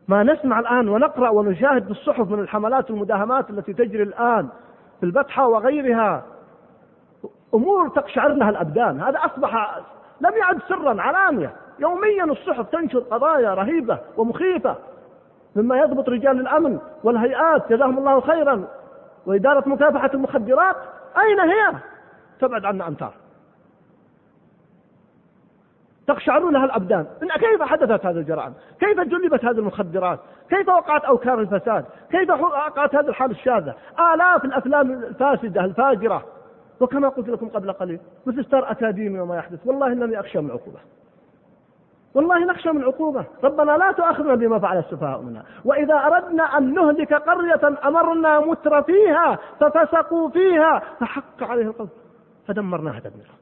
ما 0.09 0.23
نسمع 0.23 0.59
الآن 0.59 0.89
ونقرأ 0.89 1.29
ونشاهد 1.29 1.85
في 1.85 1.91
الصحف 1.91 2.31
من 2.31 2.39
الحملات 2.39 2.91
والمداهمات 2.91 3.51
التي 3.51 3.73
تجري 3.73 4.03
الآن 4.03 4.49
في 5.01 5.07
البطحة 5.07 5.47
وغيرها. 5.49 6.25
أمور 7.55 7.89
تقشعر 7.89 8.29
لها 8.29 8.51
الأبدان. 8.51 9.01
هذا 9.01 9.19
أصبح 9.19 9.81
لم 10.21 10.33
يعد 10.37 10.59
سرا 10.69 11.03
علانية. 11.03 11.53
يوميا 11.79 12.25
الصحف 12.25 12.71
تنشر 12.71 12.99
قضايا 12.99 13.55
رهيبة 13.55 13.99
ومخيفة. 14.17 14.77
مما 15.59 15.77
يضبط 15.77 16.09
رجال 16.09 16.41
الأمن 16.41 16.79
والهيئات 17.05 17.73
جزاهم 17.73 17.99
الله 17.99 18.21
خيرا. 18.21 18.65
وإدارة 19.27 19.69
مكافحة 19.69 20.11
المخدرات 20.15 20.77
أين 21.19 21.41
هي؟ 21.41 21.75
تبعد 22.41 22.65
عنا 22.65 22.89
أمتار 22.89 23.13
تقشعر 26.07 26.51
لها 26.51 26.65
الأبدان. 26.65 27.07
إن 27.23 27.29
كيف 27.29 27.63
حدثت 27.63 28.07
هذه 28.07 28.17
الجرائم؟ 28.17 28.53
كيف 28.81 29.01
جلبت 29.01 29.45
هذه 29.45 29.59
المخدرات؟ 29.59 30.19
كيف 30.51 30.69
وقعت 30.69 31.05
أوكار 31.05 31.41
الفساد؟ 31.41 31.85
كيف 32.11 32.31
وقعت 32.31 32.95
هذه 32.95 33.09
الحالة 33.09 33.33
الشاذة؟ 33.33 33.75
آلاف 34.15 34.45
الأفلام 34.45 34.93
الفاسدة 34.93 35.65
الفاجرة. 35.65 36.25
وكما 36.81 37.09
قلت 37.09 37.29
لكم 37.29 37.49
قبل 37.49 37.73
قليل 37.73 38.01
مثل 38.27 38.45
ستار 38.45 38.71
أكاديمي 38.71 39.21
وما 39.21 39.37
يحدث. 39.37 39.67
والله 39.67 39.87
إنني 39.87 40.21
أخشى 40.21 40.41
من 40.41 40.51
عقوبة. 40.51 40.79
والله 42.19 42.45
نخشى 42.45 42.73
من 42.73 42.85
عقوبة. 42.85 43.25
ربنا 43.45 43.73
لا 43.73 43.93
تؤاخذنا 43.93 44.35
بما 44.35 44.59
فعل 44.59 44.79
السفهاء 44.79 45.21
منا 45.21 45.43
وإذا 45.65 45.95
أردنا 45.95 46.43
أن 46.59 46.75
نهلك 46.75 47.15
قرية 47.15 47.79
أمرنا 47.85 48.41
متر 48.41 48.83
فيها 48.83 49.39
ففسقوا 49.61 50.29
فيها 50.29 50.83
فحق 51.01 51.43
عليه 51.43 51.63
القول. 51.63 51.89
فدمرناها 52.47 53.01
تدميرا 53.01 53.35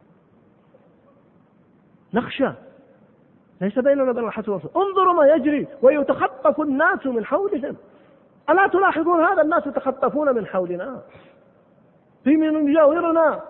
نخشى. 2.14 2.50
ليس 3.61 3.78
بيننا 3.78 4.11
وبين 4.11 4.25
الحسن 4.25 4.52
والرسول 4.52 4.71
انظروا 4.83 5.12
ما 5.12 5.26
يجري 5.26 5.66
ويتخطف 5.83 6.61
الناس 6.61 7.06
من 7.06 7.25
حولهم. 7.25 7.76
ألا 8.50 8.66
تلاحظون 8.66 9.25
هذا؟ 9.25 9.42
الناس 9.42 9.66
يتخطفون 9.66 10.35
من 10.35 10.47
حولنا. 10.47 11.00
في 12.25 12.37
من 12.37 12.68
يجاورنا. 12.68 13.40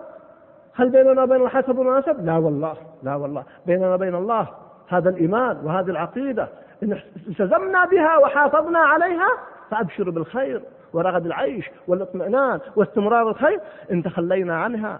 هل 0.73 0.89
بيننا 0.89 1.23
وبين 1.23 1.41
الحسب 1.41 1.77
والنسب 1.77 2.25
لا 2.25 2.37
والله 2.37 2.77
لا 3.03 3.15
والله. 3.15 3.43
بيننا 3.65 3.93
وبين 3.93 4.15
الله. 4.15 4.47
هذا 4.87 5.09
الإيمان 5.09 5.57
وهذه 5.63 5.89
العقيدة 5.89 6.47
إن 6.83 6.99
التزمنا 7.27 7.85
بها 7.85 8.17
وحافظنا 8.17 8.79
عليها 8.79 9.29
فأبشروا 9.71 10.13
بالخير 10.13 10.61
ورغد 10.93 11.25
العيش 11.25 11.71
والاطمئنان 11.87 12.59
واستمرار 12.75 13.29
الخير 13.29 13.59
إن 13.91 14.03
تخلينا 14.03 14.57
عنها. 14.57 14.99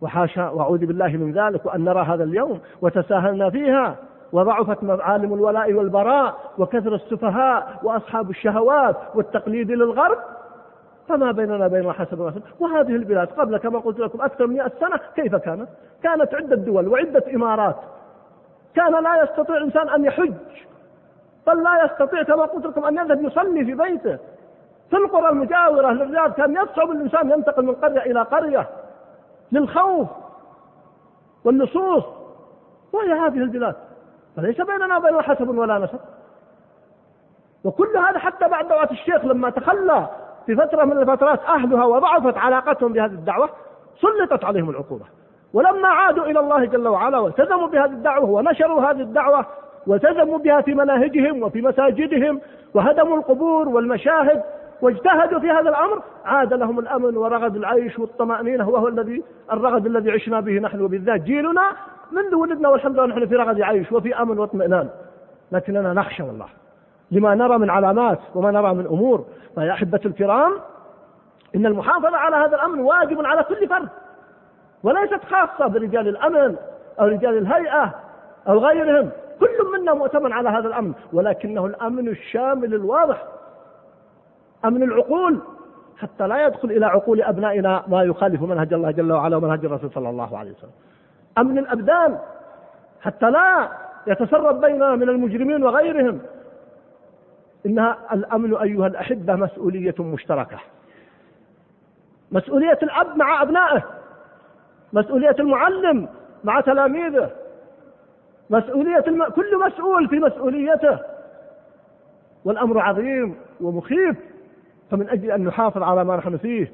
وحاشا 0.00 0.48
وأعوذ 0.48 0.86
بالله 0.86 1.08
من 1.08 1.32
ذلك 1.32 1.66
وأن 1.66 1.84
نرى 1.84 2.02
هذا 2.02 2.24
اليوم 2.24 2.60
وتساهلنا 2.82 3.50
فيها. 3.50 3.96
وضعفت 4.32 4.82
معالم 4.84 5.34
الولاء 5.34 5.72
والبراء 5.72 6.34
وكثر 6.58 6.94
السفهاء 6.94 7.80
وأصحاب 7.82 8.30
الشهوات 8.30 8.96
والتقليد 9.14 9.70
للغرب. 9.70 10.18
فما 11.08 11.32
بيننا 11.32 11.68
بين 11.68 11.92
حسب 11.92 12.20
وحسب 12.20 12.42
وهذه 12.60 12.96
البلاد 12.96 13.28
قبل 13.28 13.56
كما 13.56 13.78
قلت 13.78 13.98
لكم 13.98 14.20
أكثر 14.20 14.46
من 14.46 14.56
100 14.56 14.72
سنة 14.80 15.00
كيف 15.16 15.34
كانت؟ 15.34 15.68
كانت 16.02 16.34
عدة 16.34 16.56
دول 16.56 16.88
وعدة 16.88 17.24
إمارات 17.34 17.76
كان 18.74 19.02
لا 19.04 19.22
يستطيع 19.22 19.56
إنسان 19.56 19.88
أن 19.88 20.04
يحج 20.04 20.34
بل 21.46 21.62
لا 21.62 21.84
يستطيع 21.84 22.22
كما 22.22 22.44
قلت 22.44 22.66
لكم 22.66 22.84
أن 22.84 22.96
يذهب 22.96 23.22
يصلي 23.24 23.64
في 23.64 23.74
بيته. 23.74 24.18
في 24.90 24.96
القرى 24.96 25.28
المجاورة 25.28 25.92
للرياض 25.92 26.32
كان 26.32 26.52
يصعب 26.52 26.90
الإنسان 26.90 27.30
ينتقل 27.30 27.64
من 27.64 27.74
قرية 27.74 28.00
إلى 28.00 28.22
قرية 28.22 28.68
للخوف 29.52 30.08
والنصوص. 31.44 32.04
وهي 32.92 33.12
هذه 33.12 33.36
البلاد. 33.36 33.74
فليس 34.36 34.60
بيننا 34.60 34.96
وبينها 34.96 35.22
حسب 35.22 35.48
ولا 35.48 35.78
نسب. 35.78 36.00
وكل 37.64 37.96
هذا 37.96 38.18
حتى 38.18 38.48
بعد 38.48 38.68
دعوة 38.68 38.90
الشيخ 38.90 39.24
لما 39.24 39.50
تخلى 39.50 40.06
في 40.46 40.56
فترة 40.56 40.84
من 40.84 40.98
الفترات 40.98 41.40
أهلها 41.44 41.84
وضعفت 41.84 42.36
علاقتهم 42.36 42.92
بهذه 42.92 43.12
الدعوة 43.12 43.50
سلطت 44.00 44.44
عليهم 44.44 44.70
العقوبة. 44.70 45.04
ولما 45.54 45.88
عادوا 45.88 46.24
إلى 46.24 46.40
الله 46.40 46.64
جل 46.64 46.88
وعلا 46.88 47.18
والتزموا 47.18 47.66
بهذه 47.66 47.90
الدعوة 47.90 48.30
ونشروا 48.30 48.80
هذه 48.80 49.00
الدعوة 49.00 49.46
والتزموا 49.86 50.38
بها 50.38 50.60
في 50.60 50.74
مناهجهم 50.74 51.42
وفي 51.42 51.62
مساجدهم 51.62 52.40
وهدموا 52.74 53.16
القبور 53.16 53.68
والمشاهد 53.68 54.42
واجتهدوا 54.82 55.40
في 55.40 55.50
هذا 55.50 55.70
الأمر 55.70 56.02
عاد 56.24 56.52
لهم 56.52 56.78
الأمن 56.78 57.16
ورغد 57.16 57.56
العيش 57.56 57.98
والطمأنينة 57.98 58.68
وهو 58.68 58.88
الذي 58.88 59.22
الرغد 59.52 59.86
الذي 59.86 60.10
عشنا 60.10 60.40
به 60.40 60.52
نحن 60.52 60.80
وبالذات 60.80 61.20
جيلنا 61.20 61.62
منذ 62.12 62.34
ولدنا 62.34 62.68
والحمد 62.68 62.96
لله 62.96 63.06
نحن 63.06 63.26
في 63.26 63.36
رغد 63.36 63.60
عيش 63.60 63.92
وفي 63.92 64.22
أمن 64.22 64.38
واطمئنان. 64.38 64.88
لكننا 65.52 65.92
نخشى 65.92 66.22
والله 66.22 66.46
لما 67.10 67.34
نرى 67.34 67.58
من 67.58 67.70
علامات 67.70 68.18
وما 68.34 68.50
نرى 68.50 68.74
من 68.74 68.86
أمور. 68.86 69.24
فيا 69.54 69.72
أحبة 69.72 70.00
الكرام 70.06 70.52
إن 71.54 71.66
المحافظة 71.66 72.16
على 72.16 72.36
هذا 72.36 72.56
الامن 72.56 72.80
واجب 72.80 73.26
على 73.26 73.42
كل 73.42 73.68
فرد. 73.68 73.88
وليست 74.82 75.24
خاصة 75.24 75.66
برجال 75.66 76.08
الأمن 76.08 76.56
أو 77.00 77.06
رجال 77.06 77.38
الهيئة 77.38 77.94
أو 78.48 78.58
غيرهم. 78.58 79.10
كل 79.40 79.78
منا 79.78 79.94
مؤتمن 79.94 80.32
على 80.32 80.48
هذا 80.48 80.68
الأمن 80.68 80.92
ولكنه 81.12 81.66
الأمن 81.66 82.08
الشامل 82.08 82.74
الواضح 82.74 83.24
أمن 84.64 84.82
العقول 84.82 85.38
حتى 85.98 86.26
لا 86.26 86.46
يدخل 86.46 86.70
إلى 86.70 86.86
عقول 86.86 87.22
أبنائنا 87.22 87.82
ما 87.86 88.02
يخالف 88.02 88.42
منهج 88.42 88.72
الله 88.72 88.90
جل 88.90 89.12
وعلا 89.12 89.36
ومنهج 89.36 89.64
الرسول 89.64 89.90
صلى 89.90 90.08
الله 90.10 90.38
عليه 90.38 90.50
وسلم. 90.50 90.70
أمن 91.38 91.58
الأبدان 91.58 92.18
حتى 93.00 93.30
لا 93.30 93.68
يتسرب 94.06 94.60
بيننا 94.60 94.96
من 94.96 95.08
المجرمين 95.08 95.64
وغيرهم. 95.64 96.20
إنها 97.66 97.98
الأمن 98.12 98.56
أيها 98.56 98.86
الأحبة 98.86 99.34
مسؤولية 99.34 99.94
مشتركة. 99.98 100.58
مسؤولية 102.32 102.78
الأب 102.82 103.16
مع 103.16 103.42
أبنائه. 103.42 103.82
مسؤولية 104.92 105.36
المعلم 105.40 106.08
مع 106.44 106.60
تلاميذه. 106.60 107.30
مسؤولية 108.50 109.04
الم... 109.06 109.24
كل 109.24 109.58
مسؤول 109.66 110.08
في 110.08 110.18
مسؤوليته. 110.18 110.98
والأمر 112.44 112.78
عظيم 112.78 113.34
ومخيف. 113.60 114.16
فمن 114.90 115.08
أجل 115.08 115.30
أن 115.30 115.44
نحافظ 115.44 115.82
على 115.82 116.04
ما 116.04 116.16
نحن 116.16 116.36
فيه 116.36 116.72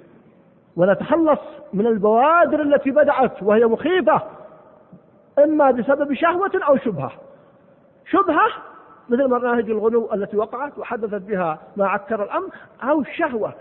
ونتخلص 0.77 1.41
من 1.73 1.87
البوادر 1.87 2.63
التي 2.63 2.91
بدات 2.91 3.43
وهي 3.43 3.67
مخيفة 3.67 4.23
إما 5.39 5.71
بسبب 5.71 6.15
شهوة 6.15 6.51
أو 6.69 6.77
شبهة. 6.77 7.13
شبهة 8.11 8.49
مثل 9.09 9.29
مناهج 9.29 9.71
الغلو 9.71 10.09
التي 10.15 10.37
وقعت 10.37 10.79
وحدثت 10.79 11.23
بها 11.23 11.59
ما 11.77 11.89
عكر 11.89 12.23
الأمر 12.23 12.49
أو 12.83 13.01
الشهوه 13.01 13.53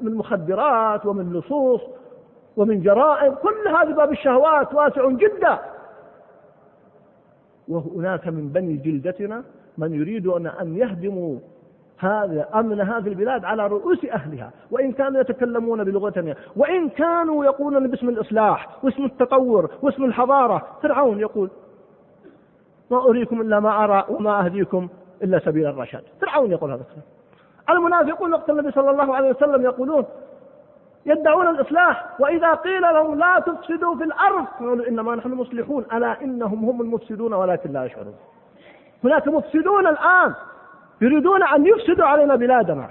من 0.00 0.14
مخدرات 0.14 1.06
ومن 1.06 1.32
لصوص 1.32 1.80
ومن 2.56 2.82
جرائم 2.82 3.34
كل 3.34 3.68
هذا 3.68 3.94
باب 3.94 4.12
الشهوات 4.12 4.74
واسع 4.74 5.10
جدا. 5.10 5.58
وهناك 7.68 8.28
من 8.28 8.48
بني 8.48 8.76
جلدتنا 8.76 9.44
من 9.78 9.94
يريد 9.94 10.26
ان 10.26 10.76
يهدموا 10.76 11.38
هذا 11.98 12.48
أمن 12.54 12.80
هذه 12.80 13.08
البلاد 13.08 13.44
على 13.44 13.66
رؤوس 13.66 14.04
أهلها. 14.04 14.50
وإن 14.70 14.92
كانوا 14.92 15.20
يتكلمون 15.20 15.84
بلغتنا 15.84 16.34
وإن 16.56 16.88
كانوا 16.88 17.44
يقولون 17.44 17.90
باسم 17.90 18.08
الإصلاح 18.08 18.84
واسم 18.84 19.04
التطور 19.04 19.70
واسم 19.82 20.04
الحضارة. 20.04 20.66
فرعون 20.82 21.20
يقول 21.20 21.50
ما 22.90 23.04
أريكم 23.04 23.40
إلا 23.40 23.60
ما 23.60 23.84
أرى 23.84 24.04
وما 24.08 24.44
أهديكم 24.44 24.88
إلا 25.22 25.38
سبيل 25.38 25.66
الرشاد. 25.66 26.02
فرعون 26.20 26.50
يقول 26.50 26.70
هذا 26.70 26.80
الكلام. 26.80 27.02
المنافقون 27.70 28.32
وقت 28.34 28.50
النبي 28.50 28.70
صلى 28.70 28.90
الله 28.90 29.14
عليه 29.14 29.30
وسلم 29.30 29.62
يقولون 29.62 30.04
يدعون 31.06 31.48
الإصلاح 31.48 32.20
وإذا 32.20 32.54
قيل 32.54 32.82
لهم 32.82 33.18
لا 33.18 33.40
تفسدوا 33.40 33.96
في 33.96 34.04
الأرض 34.04 34.44
قالوا 34.60 34.88
إنما 34.88 35.14
نحن 35.14 35.32
مصلحون 35.32 35.84
ألا 35.92 36.20
إنهم 36.22 36.64
هم 36.64 36.80
المفسدون 36.80 37.34
ولكن 37.34 37.72
لا 37.72 37.84
يشعرون. 37.84 38.14
هناك 39.04 39.28
مفسدون 39.28 39.86
الآن 39.86 40.34
يريدون 41.00 41.42
أن 41.42 41.66
يفسدوا 41.66 42.06
علينا 42.06 42.36
بلادنا 42.36 42.90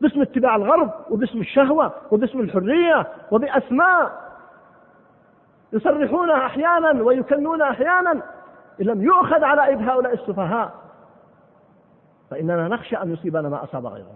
باسم 0.00 0.22
اتباع 0.22 0.56
الغرب 0.56 0.90
وباسم 1.10 1.40
الشهوة 1.40 1.92
وباسم 2.10 2.40
الحرية 2.40 3.06
وبأسماء. 3.30 4.30
يصرحونها 5.72 6.46
أحيانا 6.46 7.02
ويكنون 7.02 7.62
أحيانا 7.62 8.12
إن 8.80 8.86
لم 8.86 9.02
يؤخذ 9.02 9.44
على 9.44 9.66
أيدي 9.66 9.84
هؤلاء 9.84 10.14
السفهاء 10.14 10.72
فإننا 12.30 12.68
نخشى 12.68 12.96
أن 12.96 13.12
يصيبنا 13.12 13.48
ما 13.48 13.64
أصاب 13.64 13.86
غيرنا. 13.86 14.10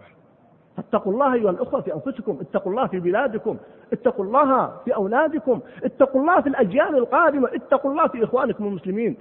فاتقوا 0.76 1.12
الله 1.12 1.34
أيها 1.34 1.50
الأخوة 1.50 1.80
في 1.80 1.94
أنفسكم 1.94 2.38
اتقوا 2.40 2.72
الله 2.72 2.86
في 2.86 3.00
بلادكم 3.00 3.56
اتقوا 3.92 4.24
الله 4.24 4.72
في 4.84 4.94
أولادكم 4.94 5.60
اتقوا 5.84 6.20
الله 6.20 6.40
في 6.40 6.48
الأجيال 6.48 6.96
القادمة 6.96 7.48
اتقوا 7.54 7.90
الله 7.90 8.06
في 8.08 8.24
إخوانكم 8.24 8.66
المسلمين. 8.66 9.16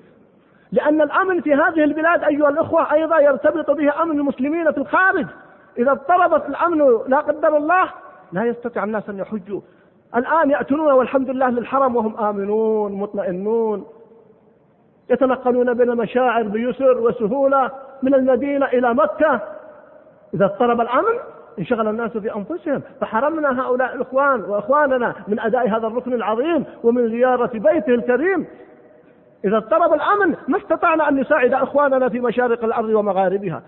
لأن 0.71 1.01
الأمن 1.01 1.41
في 1.41 1.53
هذه 1.53 1.83
البلاد 1.83 2.23
أيها 2.23 2.49
الأخوة 2.49 2.93
أيضا 2.93 3.19
يرتبط 3.19 3.71
به 3.71 4.01
أمن 4.01 4.19
المسلمين 4.19 4.71
في 4.71 4.77
الخارج. 4.77 5.25
إذا 5.77 5.91
اضطربت 5.91 6.49
الأمن 6.49 6.99
لا 7.07 7.19
قدر 7.19 7.57
الله 7.57 7.89
لا 8.31 8.45
يستطيع 8.45 8.83
الناس 8.83 9.09
أن 9.09 9.19
يحجوا. 9.19 9.61
الآن 10.15 10.49
يأتون 10.49 10.79
والحمد 10.79 11.29
لله 11.29 11.49
للحرم 11.49 11.95
وهم 11.95 12.17
آمنون 12.17 12.91
مطمئنون. 12.91 13.85
يتنقلون 15.09 15.73
بين 15.73 15.89
المشاعر 15.89 16.43
بيسر 16.43 16.99
وسهولة 16.99 17.71
من 18.03 18.13
المدينة 18.13 18.65
إلى 18.65 18.93
مكة. 18.93 19.39
إذا 20.33 20.45
اضطرب 20.45 20.81
الأمن 20.81 21.19
انشغل 21.59 21.87
الناس 21.87 22.17
في 22.17 22.35
انفسهم 22.35 22.81
فحرمنا 23.01 23.61
هؤلاء 23.61 23.95
الإخوان 23.95 24.41
وإخواننا 24.41 25.15
من 25.27 25.39
أداء 25.39 25.69
هذا 25.69 25.87
الركن 25.87 26.13
العظيم 26.13 26.65
ومن 26.83 27.09
زيارة 27.09 27.51
بيته 27.53 27.93
الكريم. 27.93 28.45
إذا 29.45 29.57
اضطرب 29.57 29.93
الأمن 29.93 30.35
ما 30.47 30.57
استطعنا 30.57 31.09
أن 31.09 31.19
نساعد 31.19 31.53
إخواننا 31.53 32.09
في 32.09 32.19
مشارق 32.19 32.63
الأرض 32.63 32.89
ومغاربها. 32.89 33.61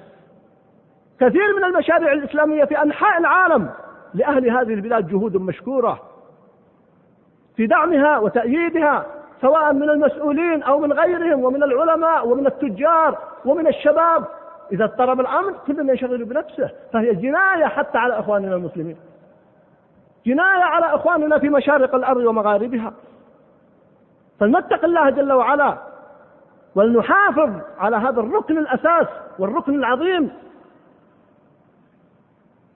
كثير 1.19 1.55
من 1.57 1.63
المشاريع 1.63 2.11
الإسلامية 2.11 2.63
في 2.63 2.81
أنحاء 2.81 3.19
العالم 3.19 3.69
لأهل 4.13 4.49
هذه 4.49 4.73
البلاد 4.73 5.07
جهود 5.07 5.37
مشكورة. 5.37 5.99
في 7.55 7.67
دعمها 7.67 8.19
وتأييدها 8.19 9.05
سواء 9.41 9.73
من 9.73 9.89
المسؤولين 9.89 10.63
أو 10.63 10.79
من 10.79 10.93
غيرهم 10.93 11.43
ومن 11.43 11.63
العلماء 11.63 12.27
ومن 12.27 12.47
التجار 12.47 13.17
ومن 13.45 13.67
الشباب. 13.67 14.23
إذا 14.71 14.83
اضطرب 14.83 15.19
الأمر 15.19 15.53
كل 15.67 15.89
ينشغل 15.89 16.25
بنفسه 16.25 16.69
فهي 16.93 17.15
جناية 17.15 17.65
حتى 17.65 17.97
على 17.97 18.19
إخواننا 18.19 18.55
المسلمين. 18.55 18.97
جناية 20.25 20.63
على 20.63 20.85
إخواننا 20.85 21.39
في 21.39 21.49
مشارق 21.49 21.95
الأرض 21.95 22.25
ومغاربها. 22.25 22.93
فلنتق 24.39 24.85
الله 24.85 25.09
جل 25.09 25.33
وعلا 25.33 25.77
ولنحافظ 26.75 27.61
على 27.77 27.95
هذا 27.95 28.19
الركن 28.19 28.57
الأساس 28.57 29.07
والركن 29.39 29.75
العظيم. 29.75 30.31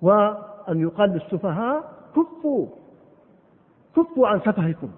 وأن 0.02 0.82
يقال 0.82 1.10
للسفهاء 1.10 1.84
كفوا 2.16 2.68
كفوا 3.96 4.28
عن 4.28 4.40
سفهكم 4.40 4.92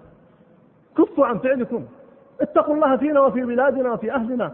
كفوا 0.98 1.26
عن 1.26 1.38
فعلكم 1.38 1.84
اتقوا 2.40 2.74
الله 2.74 2.96
فينا 2.96 3.20
وفي 3.20 3.44
بلادنا 3.44 3.92
وفي 3.92 4.14
أهلنا. 4.14 4.52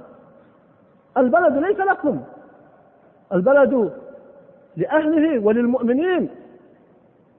البلد 1.19 1.57
ليس 1.57 1.79
لكم. 1.79 2.21
البلد 3.33 3.93
لأهله 4.77 5.45
وللمؤمنين. 5.45 6.29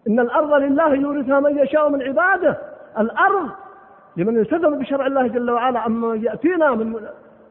إن 0.07 0.19
الأرض 0.19 0.53
لله 0.53 0.95
يورثها 0.95 1.39
من 1.39 1.57
يشاء 1.57 1.89
من 1.89 2.01
عباده. 2.01 2.57
الأرض 2.99 3.49
لمن 4.17 4.39
التزم 4.39 4.79
بشرع 4.79 5.07
الله 5.07 5.27
جل 5.27 5.51
وعلا 5.51 5.85
أما 5.85 6.15
يأتينا 6.15 6.71
من 6.71 6.95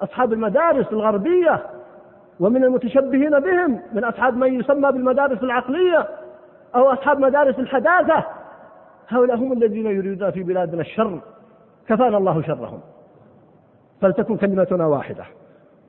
أصحاب 0.00 0.32
المدارس 0.32 0.92
الغربية 0.92 1.62
ومن 2.40 2.64
المتشبهين 2.64 3.40
بهم 3.40 3.80
من 3.92 4.04
أصحاب 4.04 4.36
من 4.36 4.60
يسمى 4.60 4.92
بالمدارس 4.92 5.42
العقلية 5.42 6.08
أو 6.74 6.92
أصحاب 6.92 7.18
مدارس 7.18 7.58
الحداثة. 7.58 8.24
هؤلاء 9.08 9.36
هم 9.36 9.52
الذين 9.52 9.86
يريدون 9.86 10.30
في 10.30 10.42
بلادنا 10.42 10.80
الشر. 10.80 11.20
كفانا 11.88 12.18
الله 12.18 12.42
شرهم. 12.42 12.80
فلتكن 14.00 14.36
كلمتنا 14.36 14.86
واحدة. 14.86 15.24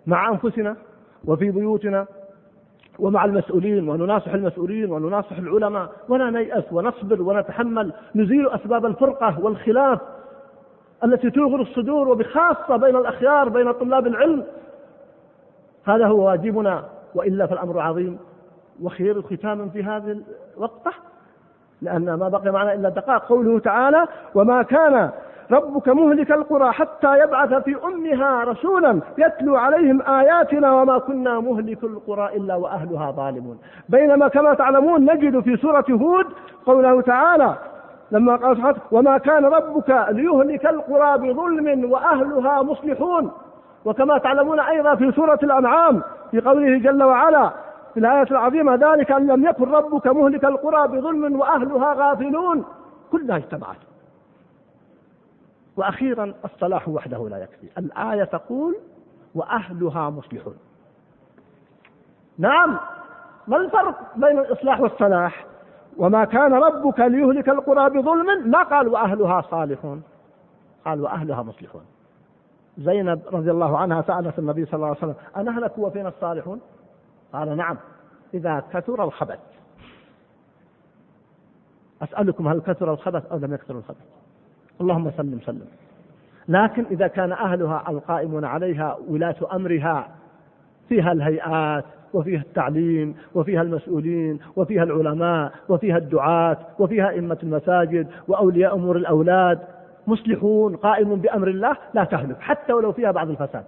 مع 0.09 0.29
أنفسنا 0.29 0.75
وفي 1.25 1.51
بيوتنا 1.51 2.05
ومع 2.99 3.25
المسؤولين 3.25 3.89
ونناصح 3.89 4.33
المسؤولين 4.33 4.91
ونناصح 4.91 5.37
العلماء 5.37 5.89
ولا 6.09 6.29
نيأس 6.29 6.63
ونصبر 6.71 7.21
ونتحمل 7.21 7.93
نزيل 8.15 8.49
أسباب 8.49 8.85
الفرقة 8.85 9.39
والخلاف 9.39 9.99
التي 11.03 11.29
توغر 11.29 11.61
الصدور 11.61 12.09
وبخاصة 12.09 12.77
بين 12.77 12.95
الأخيار 12.95 13.49
بين 13.49 13.71
طلاب 13.71 14.07
العلم. 14.07 14.43
هذا 15.85 16.07
هو 16.07 16.27
واجبنا 16.27 16.83
وإلا 17.15 17.47
فالأمر 17.47 17.79
عظيم. 17.79 18.19
وخير 18.81 19.21
ختام 19.21 19.69
في 19.69 19.83
هذه 19.83 20.21
الوقفة 20.57 20.91
لأن 21.81 22.13
ما 22.13 22.29
بقي 22.29 22.51
معنا 22.51 22.73
إلا 22.73 22.89
دقائق. 22.89 23.23
قوله 23.23 23.59
تعالى 23.59 24.07
وما 24.35 24.63
كان 24.63 25.11
ربك 25.51 25.87
مهلك 25.87 26.31
القرى 26.31 26.71
حتى 26.71 27.19
يبعث 27.19 27.53
في 27.53 27.75
أمها 27.85 28.43
رسولا 28.43 28.99
يتلو 29.17 29.55
عليهم 29.55 30.01
آياتنا 30.01 30.73
وما 30.81 30.97
كنا 30.97 31.39
مهلك 31.39 31.83
القرى 31.83 32.35
إلا 32.35 32.55
وأهلها 32.55 33.11
ظالمون. 33.11 33.59
بينما 33.89 34.27
كما 34.27 34.53
تعلمون 34.53 35.01
نجد 35.01 35.39
في 35.39 35.57
سورة 35.57 35.85
هود 35.91 36.25
قوله 36.65 37.01
تعالى 37.01 37.55
لما 38.11 38.35
قال 38.35 38.57
سبحانه 38.57 38.75
وما 38.91 39.17
كان 39.17 39.45
ربك 39.45 40.05
ليهلك 40.09 40.65
القرى 40.65 41.17
بظلم 41.17 41.91
وأهلها 41.91 42.61
مصلحون. 42.61 43.31
وكما 43.85 44.17
تعلمون 44.17 44.59
أيضا 44.59 44.95
في 44.95 45.11
سورة 45.11 45.39
الأنعام 45.43 46.01
في 46.31 46.41
قوله 46.41 46.77
جل 46.77 47.03
وعلا 47.03 47.51
في 47.93 47.99
الآية 47.99 48.27
العظيمة 48.31 48.75
ذلك 48.75 49.11
أن 49.11 49.27
لم 49.27 49.45
يكن 49.45 49.71
ربك 49.71 50.07
مهلك 50.07 50.45
القرى 50.45 50.87
بظلم 50.87 51.39
وأهلها 51.39 51.93
غافلون. 51.93 52.65
كلها 53.11 53.37
اجتمعت. 53.37 53.77
وأخيرا 55.79 56.33
الصلاح 56.45 56.89
وحده 56.89 57.29
لا 57.29 57.37
يكفي. 57.37 57.67
الآية 57.77 58.23
تقول 58.23 58.75
وأهلها 59.35 60.09
مصلحون. 60.09 60.57
نعم 62.37 62.79
ما 63.47 63.57
الفرق 63.57 63.95
بين 64.15 64.39
الإصلاح 64.39 64.79
والصلاح؟ 64.79 65.45
وما 65.97 66.25
كان 66.25 66.53
ربك 66.53 66.99
ليهلك 66.99 67.49
القرى 67.49 67.89
بظلم؟ 67.89 68.49
ما 68.49 68.63
قال 68.63 68.87
وأهلها 68.87 69.41
صالحون. 69.41 70.03
قال 70.85 71.01
وأهلها 71.01 71.43
مصلحون. 71.43 71.85
زينب 72.77 73.21
رضي 73.31 73.51
الله 73.51 73.77
عنها 73.77 74.01
سألت 74.01 74.39
النبي 74.39 74.65
صلى 74.65 74.75
الله 74.75 74.87
عليه 74.87 74.97
وسلم 74.97 75.15
أنهلك 75.37 75.77
وفينا 75.77 76.09
الصالحون؟ 76.09 76.61
قال 77.33 77.57
نعم 77.57 77.77
إذا 78.33 78.63
كثر 78.73 79.03
الخبث. 79.03 79.39
أسألكم 82.01 82.47
هل 82.47 82.61
كثر 82.61 82.93
الخبث 82.93 83.25
أو 83.31 83.37
لم 83.37 83.53
يكثر 83.53 83.77
الخبث؟ 83.77 84.18
اللهم 84.81 85.11
سلم 85.17 85.39
سلم 85.45 85.67
لكن 86.49 86.85
إذا 86.91 87.07
كان 87.07 87.31
أهلها 87.31 87.83
القائمون 87.89 88.45
عليها 88.45 88.97
ولاة 89.09 89.35
أمرها 89.53 90.07
فيها 90.89 91.11
الهيئات 91.11 91.85
وفيها 92.13 92.41
التعليم 92.41 93.15
وفيها 93.35 93.61
المسؤولين 93.61 94.39
وفيها 94.55 94.83
العلماء 94.83 95.51
وفيها 95.69 95.97
الدعاة 95.97 96.57
وفيها 96.79 97.09
أئمة 97.09 97.37
المساجد 97.43 98.07
وأولياء 98.27 98.75
أمور 98.75 98.97
الأولاد 98.97 99.59
مصلحون 100.07 100.75
قائم 100.75 101.15
بأمر 101.15 101.47
الله 101.47 101.77
لا 101.93 102.03
تهلك 102.03 102.41
حتى 102.41 102.73
ولو 102.73 102.91
فيها 102.91 103.11
بعض 103.11 103.29
الفساد. 103.29 103.63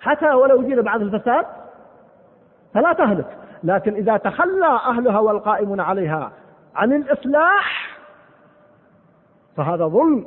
حتى 0.00 0.30
ولو 0.30 0.58
وجد 0.58 0.78
بعض 0.78 1.02
الفساد 1.02 1.46
فلا 2.74 2.92
تهلك. 2.92 3.26
لكن 3.64 3.94
إذا 3.94 4.16
تخلى 4.16 4.66
أهلها 4.66 5.18
والقائمون 5.18 5.80
عليها 5.80 6.32
عن 6.74 6.92
الإصلاح 6.92 7.83
فهذا 9.56 9.86
ظلم 9.86 10.26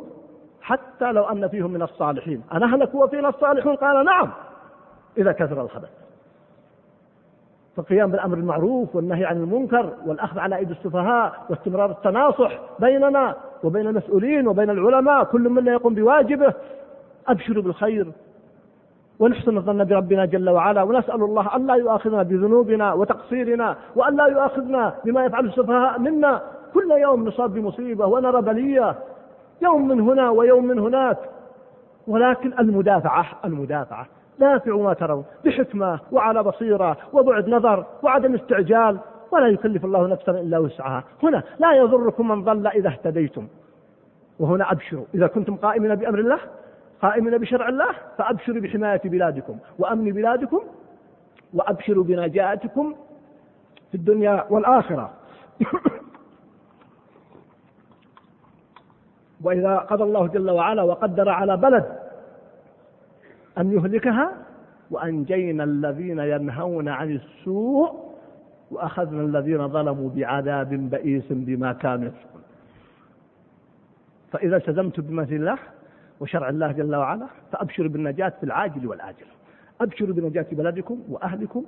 حتى 0.62 1.12
لو 1.12 1.24
أن 1.24 1.48
فيهم 1.48 1.72
من 1.72 1.82
الصالحين. 1.82 2.44
أنهلك 2.54 2.96
وفينا 2.96 3.30
الصالحون؟ 3.30 3.76
قال 3.76 4.06
نعم. 4.06 4.30
إذا 5.18 5.32
كثر 5.32 5.62
الخبث. 5.62 5.90
فالقيام 7.76 8.12
بالأمر 8.12 8.38
المعروف 8.38 8.96
والنهي 8.96 9.26
عن 9.26 9.38
المنكر 9.38 9.94
والأخذ 10.06 10.40
على 10.40 10.56
أيدي 10.56 10.74
السفهاء 10.74 11.46
واستمرار 11.50 11.92
التناصح 11.92 12.60
بيننا 12.80 13.36
وبين 13.64 13.88
المسؤولين 13.88 14.48
وبين 14.48 14.70
العلماء 14.70 15.24
كل 15.24 15.50
منا 15.50 15.72
يقوم 15.72 15.94
بواجبه. 15.94 16.54
أبشروا 17.28 17.64
بالخير 17.64 18.08
ونحسن 19.20 19.58
الظن 19.58 19.84
بربنا 19.84 20.26
جل 20.26 20.50
وعلا 20.50 20.84
ونسأل 20.84 21.24
الله 21.24 21.56
أن 21.56 21.68
لا 21.68 21.76
يؤاخذنا 21.76 22.24
بذنوبنا 22.24 22.94
وتقصيرنا 22.94 23.76
وأن 23.96 24.16
لا 24.16 24.28
يؤاخذنا 24.28 24.94
بما 25.06 25.26
يفعل 25.26 25.46
السفهاء 25.46 26.00
منا. 26.00 26.42
كل 26.74 26.92
يوم 26.92 27.28
نصاب 27.28 27.54
بمصيبة 27.54 28.06
ونرى 28.06 28.42
بلية. 28.42 28.96
يوم 29.62 29.88
من 29.88 30.00
هنا 30.02 30.30
ويوم 30.30 30.66
من 30.66 30.80
هناك. 30.80 31.18
ولكن 32.08 32.54
المدافعة 32.60 33.26
المدافعة. 33.46 34.08
دافعوا 34.40 34.84
ما 34.84 34.94
ترون 34.94 35.26
بحكمة 35.46 36.00
وعلى 36.12 36.44
بصيرة 36.44 36.98
وبعد 37.14 37.50
نظر 37.50 37.86
وعدم 38.04 38.36
استعجال. 38.36 38.98
ولا 39.32 39.48
يكلف 39.48 39.86
الله 39.86 40.08
نفسا 40.08 40.32
إلا 40.32 40.58
وسعها. 40.58 41.04
هنا 41.24 41.44
لا 41.60 41.74
يضركم 41.74 42.28
من 42.28 42.44
ضل 42.44 42.68
إذا 42.68 42.90
اهتديتم. 42.90 43.48
وهنا 44.40 44.72
أبشروا. 44.72 45.06
إذا 45.14 45.28
كنتم 45.28 45.56
قائمين 45.56 45.96
بأمر 45.96 46.20
الله 46.20 46.40
قائمين 47.02 47.38
بشرع 47.38 47.70
الله 47.70 47.90
فأبشروا 48.18 48.62
بحماية 48.62 49.02
بلادكم. 49.06 49.58
وأمن 49.80 50.12
بلادكم 50.12 50.62
وأبشروا 51.54 52.04
بنجاتكم 52.04 52.96
في 53.92 53.96
الدنيا 53.96 54.46
والآخرة. 54.50 55.14
وإذا 59.42 59.78
قضى 59.78 60.04
الله 60.04 60.28
جل 60.28 60.50
وعلا 60.50 60.84
وقدر 60.84 61.30
على 61.30 61.58
بلد 61.58 61.86
أن 63.58 63.72
يهلكها 63.72 64.32
وأنجينا 64.92 65.64
الذين 65.64 66.20
ينهون 66.20 66.88
عن 66.88 67.12
السوء 67.12 68.08
وأخذنا 68.72 69.22
الذين 69.22 69.68
ظلموا 69.68 70.10
بعذاب 70.10 70.70
بئيس 70.70 71.26
بما 71.30 71.74
كانوا 71.74 72.06
يفسقون. 72.06 72.42
فإذا 74.32 74.58
التزمت 74.58 75.00
بمثل 75.00 75.34
الله 75.34 75.58
وشرع 76.20 76.50
الله 76.50 76.72
جل 76.72 76.96
وعلا 76.96 77.28
فأبشروا 77.52 77.90
بالنجاة 77.90 78.34
في 78.40 78.44
العاجل 78.44 78.88
والآجل. 78.88 79.26
أبشروا 79.82 80.14
بنجاة 80.16 80.46
بلدكم 80.52 81.00
وأهلكم 81.10 81.66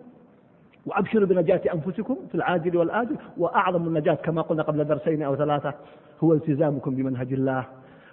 وأبشروا 0.86 1.28
بنجاة 1.28 1.62
أنفسكم 1.74 2.18
في 2.30 2.36
العاجل 2.36 2.78
والآجل 2.78 3.16
وأعظم 3.38 3.88
النجاة 3.88 4.14
كما 4.14 4.42
قلنا 4.42 4.64
قبل 4.64 4.86
درسين 4.86 5.24
أو 5.24 5.36
ثلاثة 5.36 5.74
هو 6.24 6.34
التزامكم 6.34 6.96
بمنهج 6.96 7.34
الله 7.34 7.66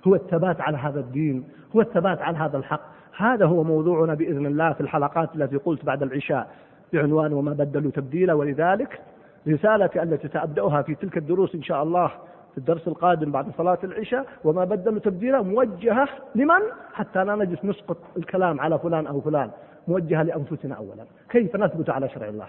هو 0.07 0.15
الثبات 0.15 0.61
على 0.61 0.77
هذا 0.77 1.01
الدين 1.01 1.45
هو 1.77 1.81
الثبات 1.81 2.23
على 2.23 2.37
هذا 2.39 2.59
الحق 2.59 2.81
هذا 3.17 3.47
هو 3.47 3.65
موضوعنا 3.65 4.15
بإذن 4.15 4.47
الله 4.47 4.73
في 4.73 4.81
الحلقات 4.81 5.37
التي 5.37 5.57
قلت 5.57 5.85
بعد 5.85 6.03
العشاء 6.03 6.51
بعنوان 6.93 7.33
وما 7.33 7.53
بدلوا 7.53 7.91
تبديلا 7.91 8.35
ولذلك 8.35 9.01
رسالتي 9.49 10.03
التي 10.03 10.29
سأبدأها 10.29 10.83
في 10.83 10.95
تلك 10.95 11.17
الدروس 11.17 11.55
إن 11.55 11.63
شاء 11.63 11.83
الله 11.83 12.11
في 12.53 12.59
الدرس 12.59 12.89
القادم 12.89 13.33
بعد 13.33 13.47
صلاة 13.59 13.79
العشاء 13.85 14.27
وما 14.45 14.65
بدلوا 14.65 14.99
تبديلا 14.99 15.43
موجهة 15.43 16.09
لمن؟ 16.35 16.61
حتى 16.93 17.25
لا 17.25 17.35
نجلس 17.35 17.65
نسقط 17.65 17.97
الكلام 18.17 18.61
على 18.61 18.79
فلان 18.79 19.07
أو 19.07 19.21
فلان 19.21 19.51
موجهة 19.89 20.23
لأنفسنا 20.23 20.75
أولا. 20.75 21.05
كيف 21.31 21.57
نثبت 21.57 21.91
على 21.91 22.09
شرع 22.09 22.29
الله؟ 22.29 22.47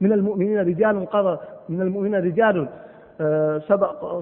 من 0.00 0.12
المؤمنين 0.12 0.58
رجال 0.58 1.06
قضى 1.06 1.38
من 1.68 1.80
المؤمنين 1.80 2.14
رجال 2.14 2.68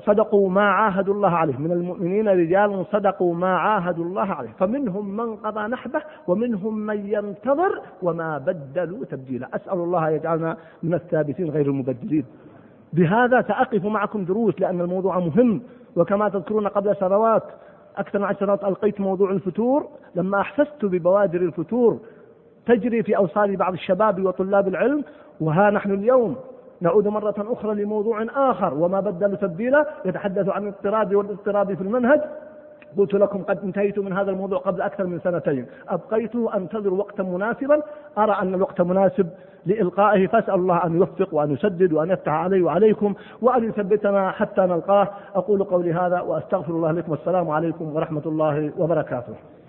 صدقوا 0.07 0.51
ما 0.51 0.63
عاهدوا 0.63 1.15
الله 1.15 1.31
عليه. 1.31 1.57
من 1.57 1.73
المؤمنين 1.73 2.29
رجال 2.29 2.87
صدقوا 2.93 3.35
ما 3.35 3.59
عاهدوا 3.59 4.05
الله 4.05 4.33
عليه. 4.33 4.51
فمنهم 4.59 5.17
من 5.17 5.37
قضى 5.37 5.61
نحبه 5.61 6.03
ومنهم 6.27 6.79
من 6.79 7.07
ينتظر 7.07 7.81
وما 8.03 8.39
بدلوا 8.39 9.05
تبديلا. 9.05 9.49
أسأل 9.55 9.79
الله 9.79 10.11
يجعلنا 10.11 10.57
من 10.83 10.95
الثابتين 10.95 11.51
غير 11.51 11.67
المبدلين. 11.67 12.25
بهذا 12.93 13.43
سأقف 13.43 13.85
معكم 13.85 14.25
دروس 14.25 14.61
لأن 14.61 14.81
الموضوع 14.81 15.19
مهم. 15.19 15.63
وكما 15.97 16.29
تذكرون 16.29 16.69
قبل 16.69 16.97
سنوات 16.97 17.45
أكثر 17.97 18.19
من 18.19 18.25
عشر 18.25 18.39
سنوات 18.41 18.65
ألقيت 18.65 19.01
موضوع 19.01 19.31
الفتور. 19.31 19.89
لما 20.15 20.41
أحسست 20.41 20.85
ببوادر 20.85 21.41
الفتور 21.41 22.01
تجري 22.71 23.03
في 23.03 23.17
أوصال 23.17 23.57
بعض 23.57 23.73
الشباب 23.73 24.25
وطلاب 24.25 24.69
العلم 24.69 25.05
وها 25.41 25.71
نحن 25.71 25.91
اليوم 25.95 26.37
نعود 26.81 27.09
مرة 27.09 27.35
أخرى 27.39 27.83
لموضوع 27.83 28.27
آخر 28.37 28.75
وما 28.75 29.01
بدلوا 29.01 29.37
تبديلا؟ 29.37 29.87
يتحدث 30.05 30.49
عن 30.49 30.63
الاضطراب 30.63 31.17
والاضطراب 31.17 31.75
في 31.75 31.81
المنهج. 31.81 32.21
قلت 32.99 33.15
لكم 33.15 33.43
قد 33.43 33.59
انتهيت 33.65 33.99
من 33.99 34.13
هذا 34.13 34.31
الموضوع 34.31 34.59
قبل 34.59 34.83
أكثر 34.83 35.07
من 35.07 35.19
سنتين. 35.19 35.67
أبقيت 35.89 36.37
أنتظر 36.37 36.95
وقتا 36.95 37.23
مناسبا. 37.23 37.83
أرى 38.19 38.33
أن 38.43 38.55
الوقت 38.55 38.81
مناسب 38.81 39.29
لإلقائه. 39.67 40.27
فأسأل 40.27 40.55
الله 40.55 40.85
أن 40.87 40.97
يوفق 40.97 41.35
وأن 41.35 41.51
يسدد 41.51 41.93
وأن 41.93 42.11
يفتح 42.11 42.33
علي 42.33 42.63
وعليكم 42.63 43.15
وأن 43.43 43.65
يثبتنا 43.65 44.31
حتى 44.31 44.61
نلقاه. 44.61 45.09
أقول 45.35 45.65
قولي 45.65 45.93
هذا 45.93 46.21
وأستغفر 46.21 46.73
الله 46.73 46.93
لكم. 46.93 47.11
والسلام 47.13 47.51
عليكم 47.51 47.97
ورحمة 47.97 48.23
الله 48.27 48.71
وبركاته. 48.79 49.35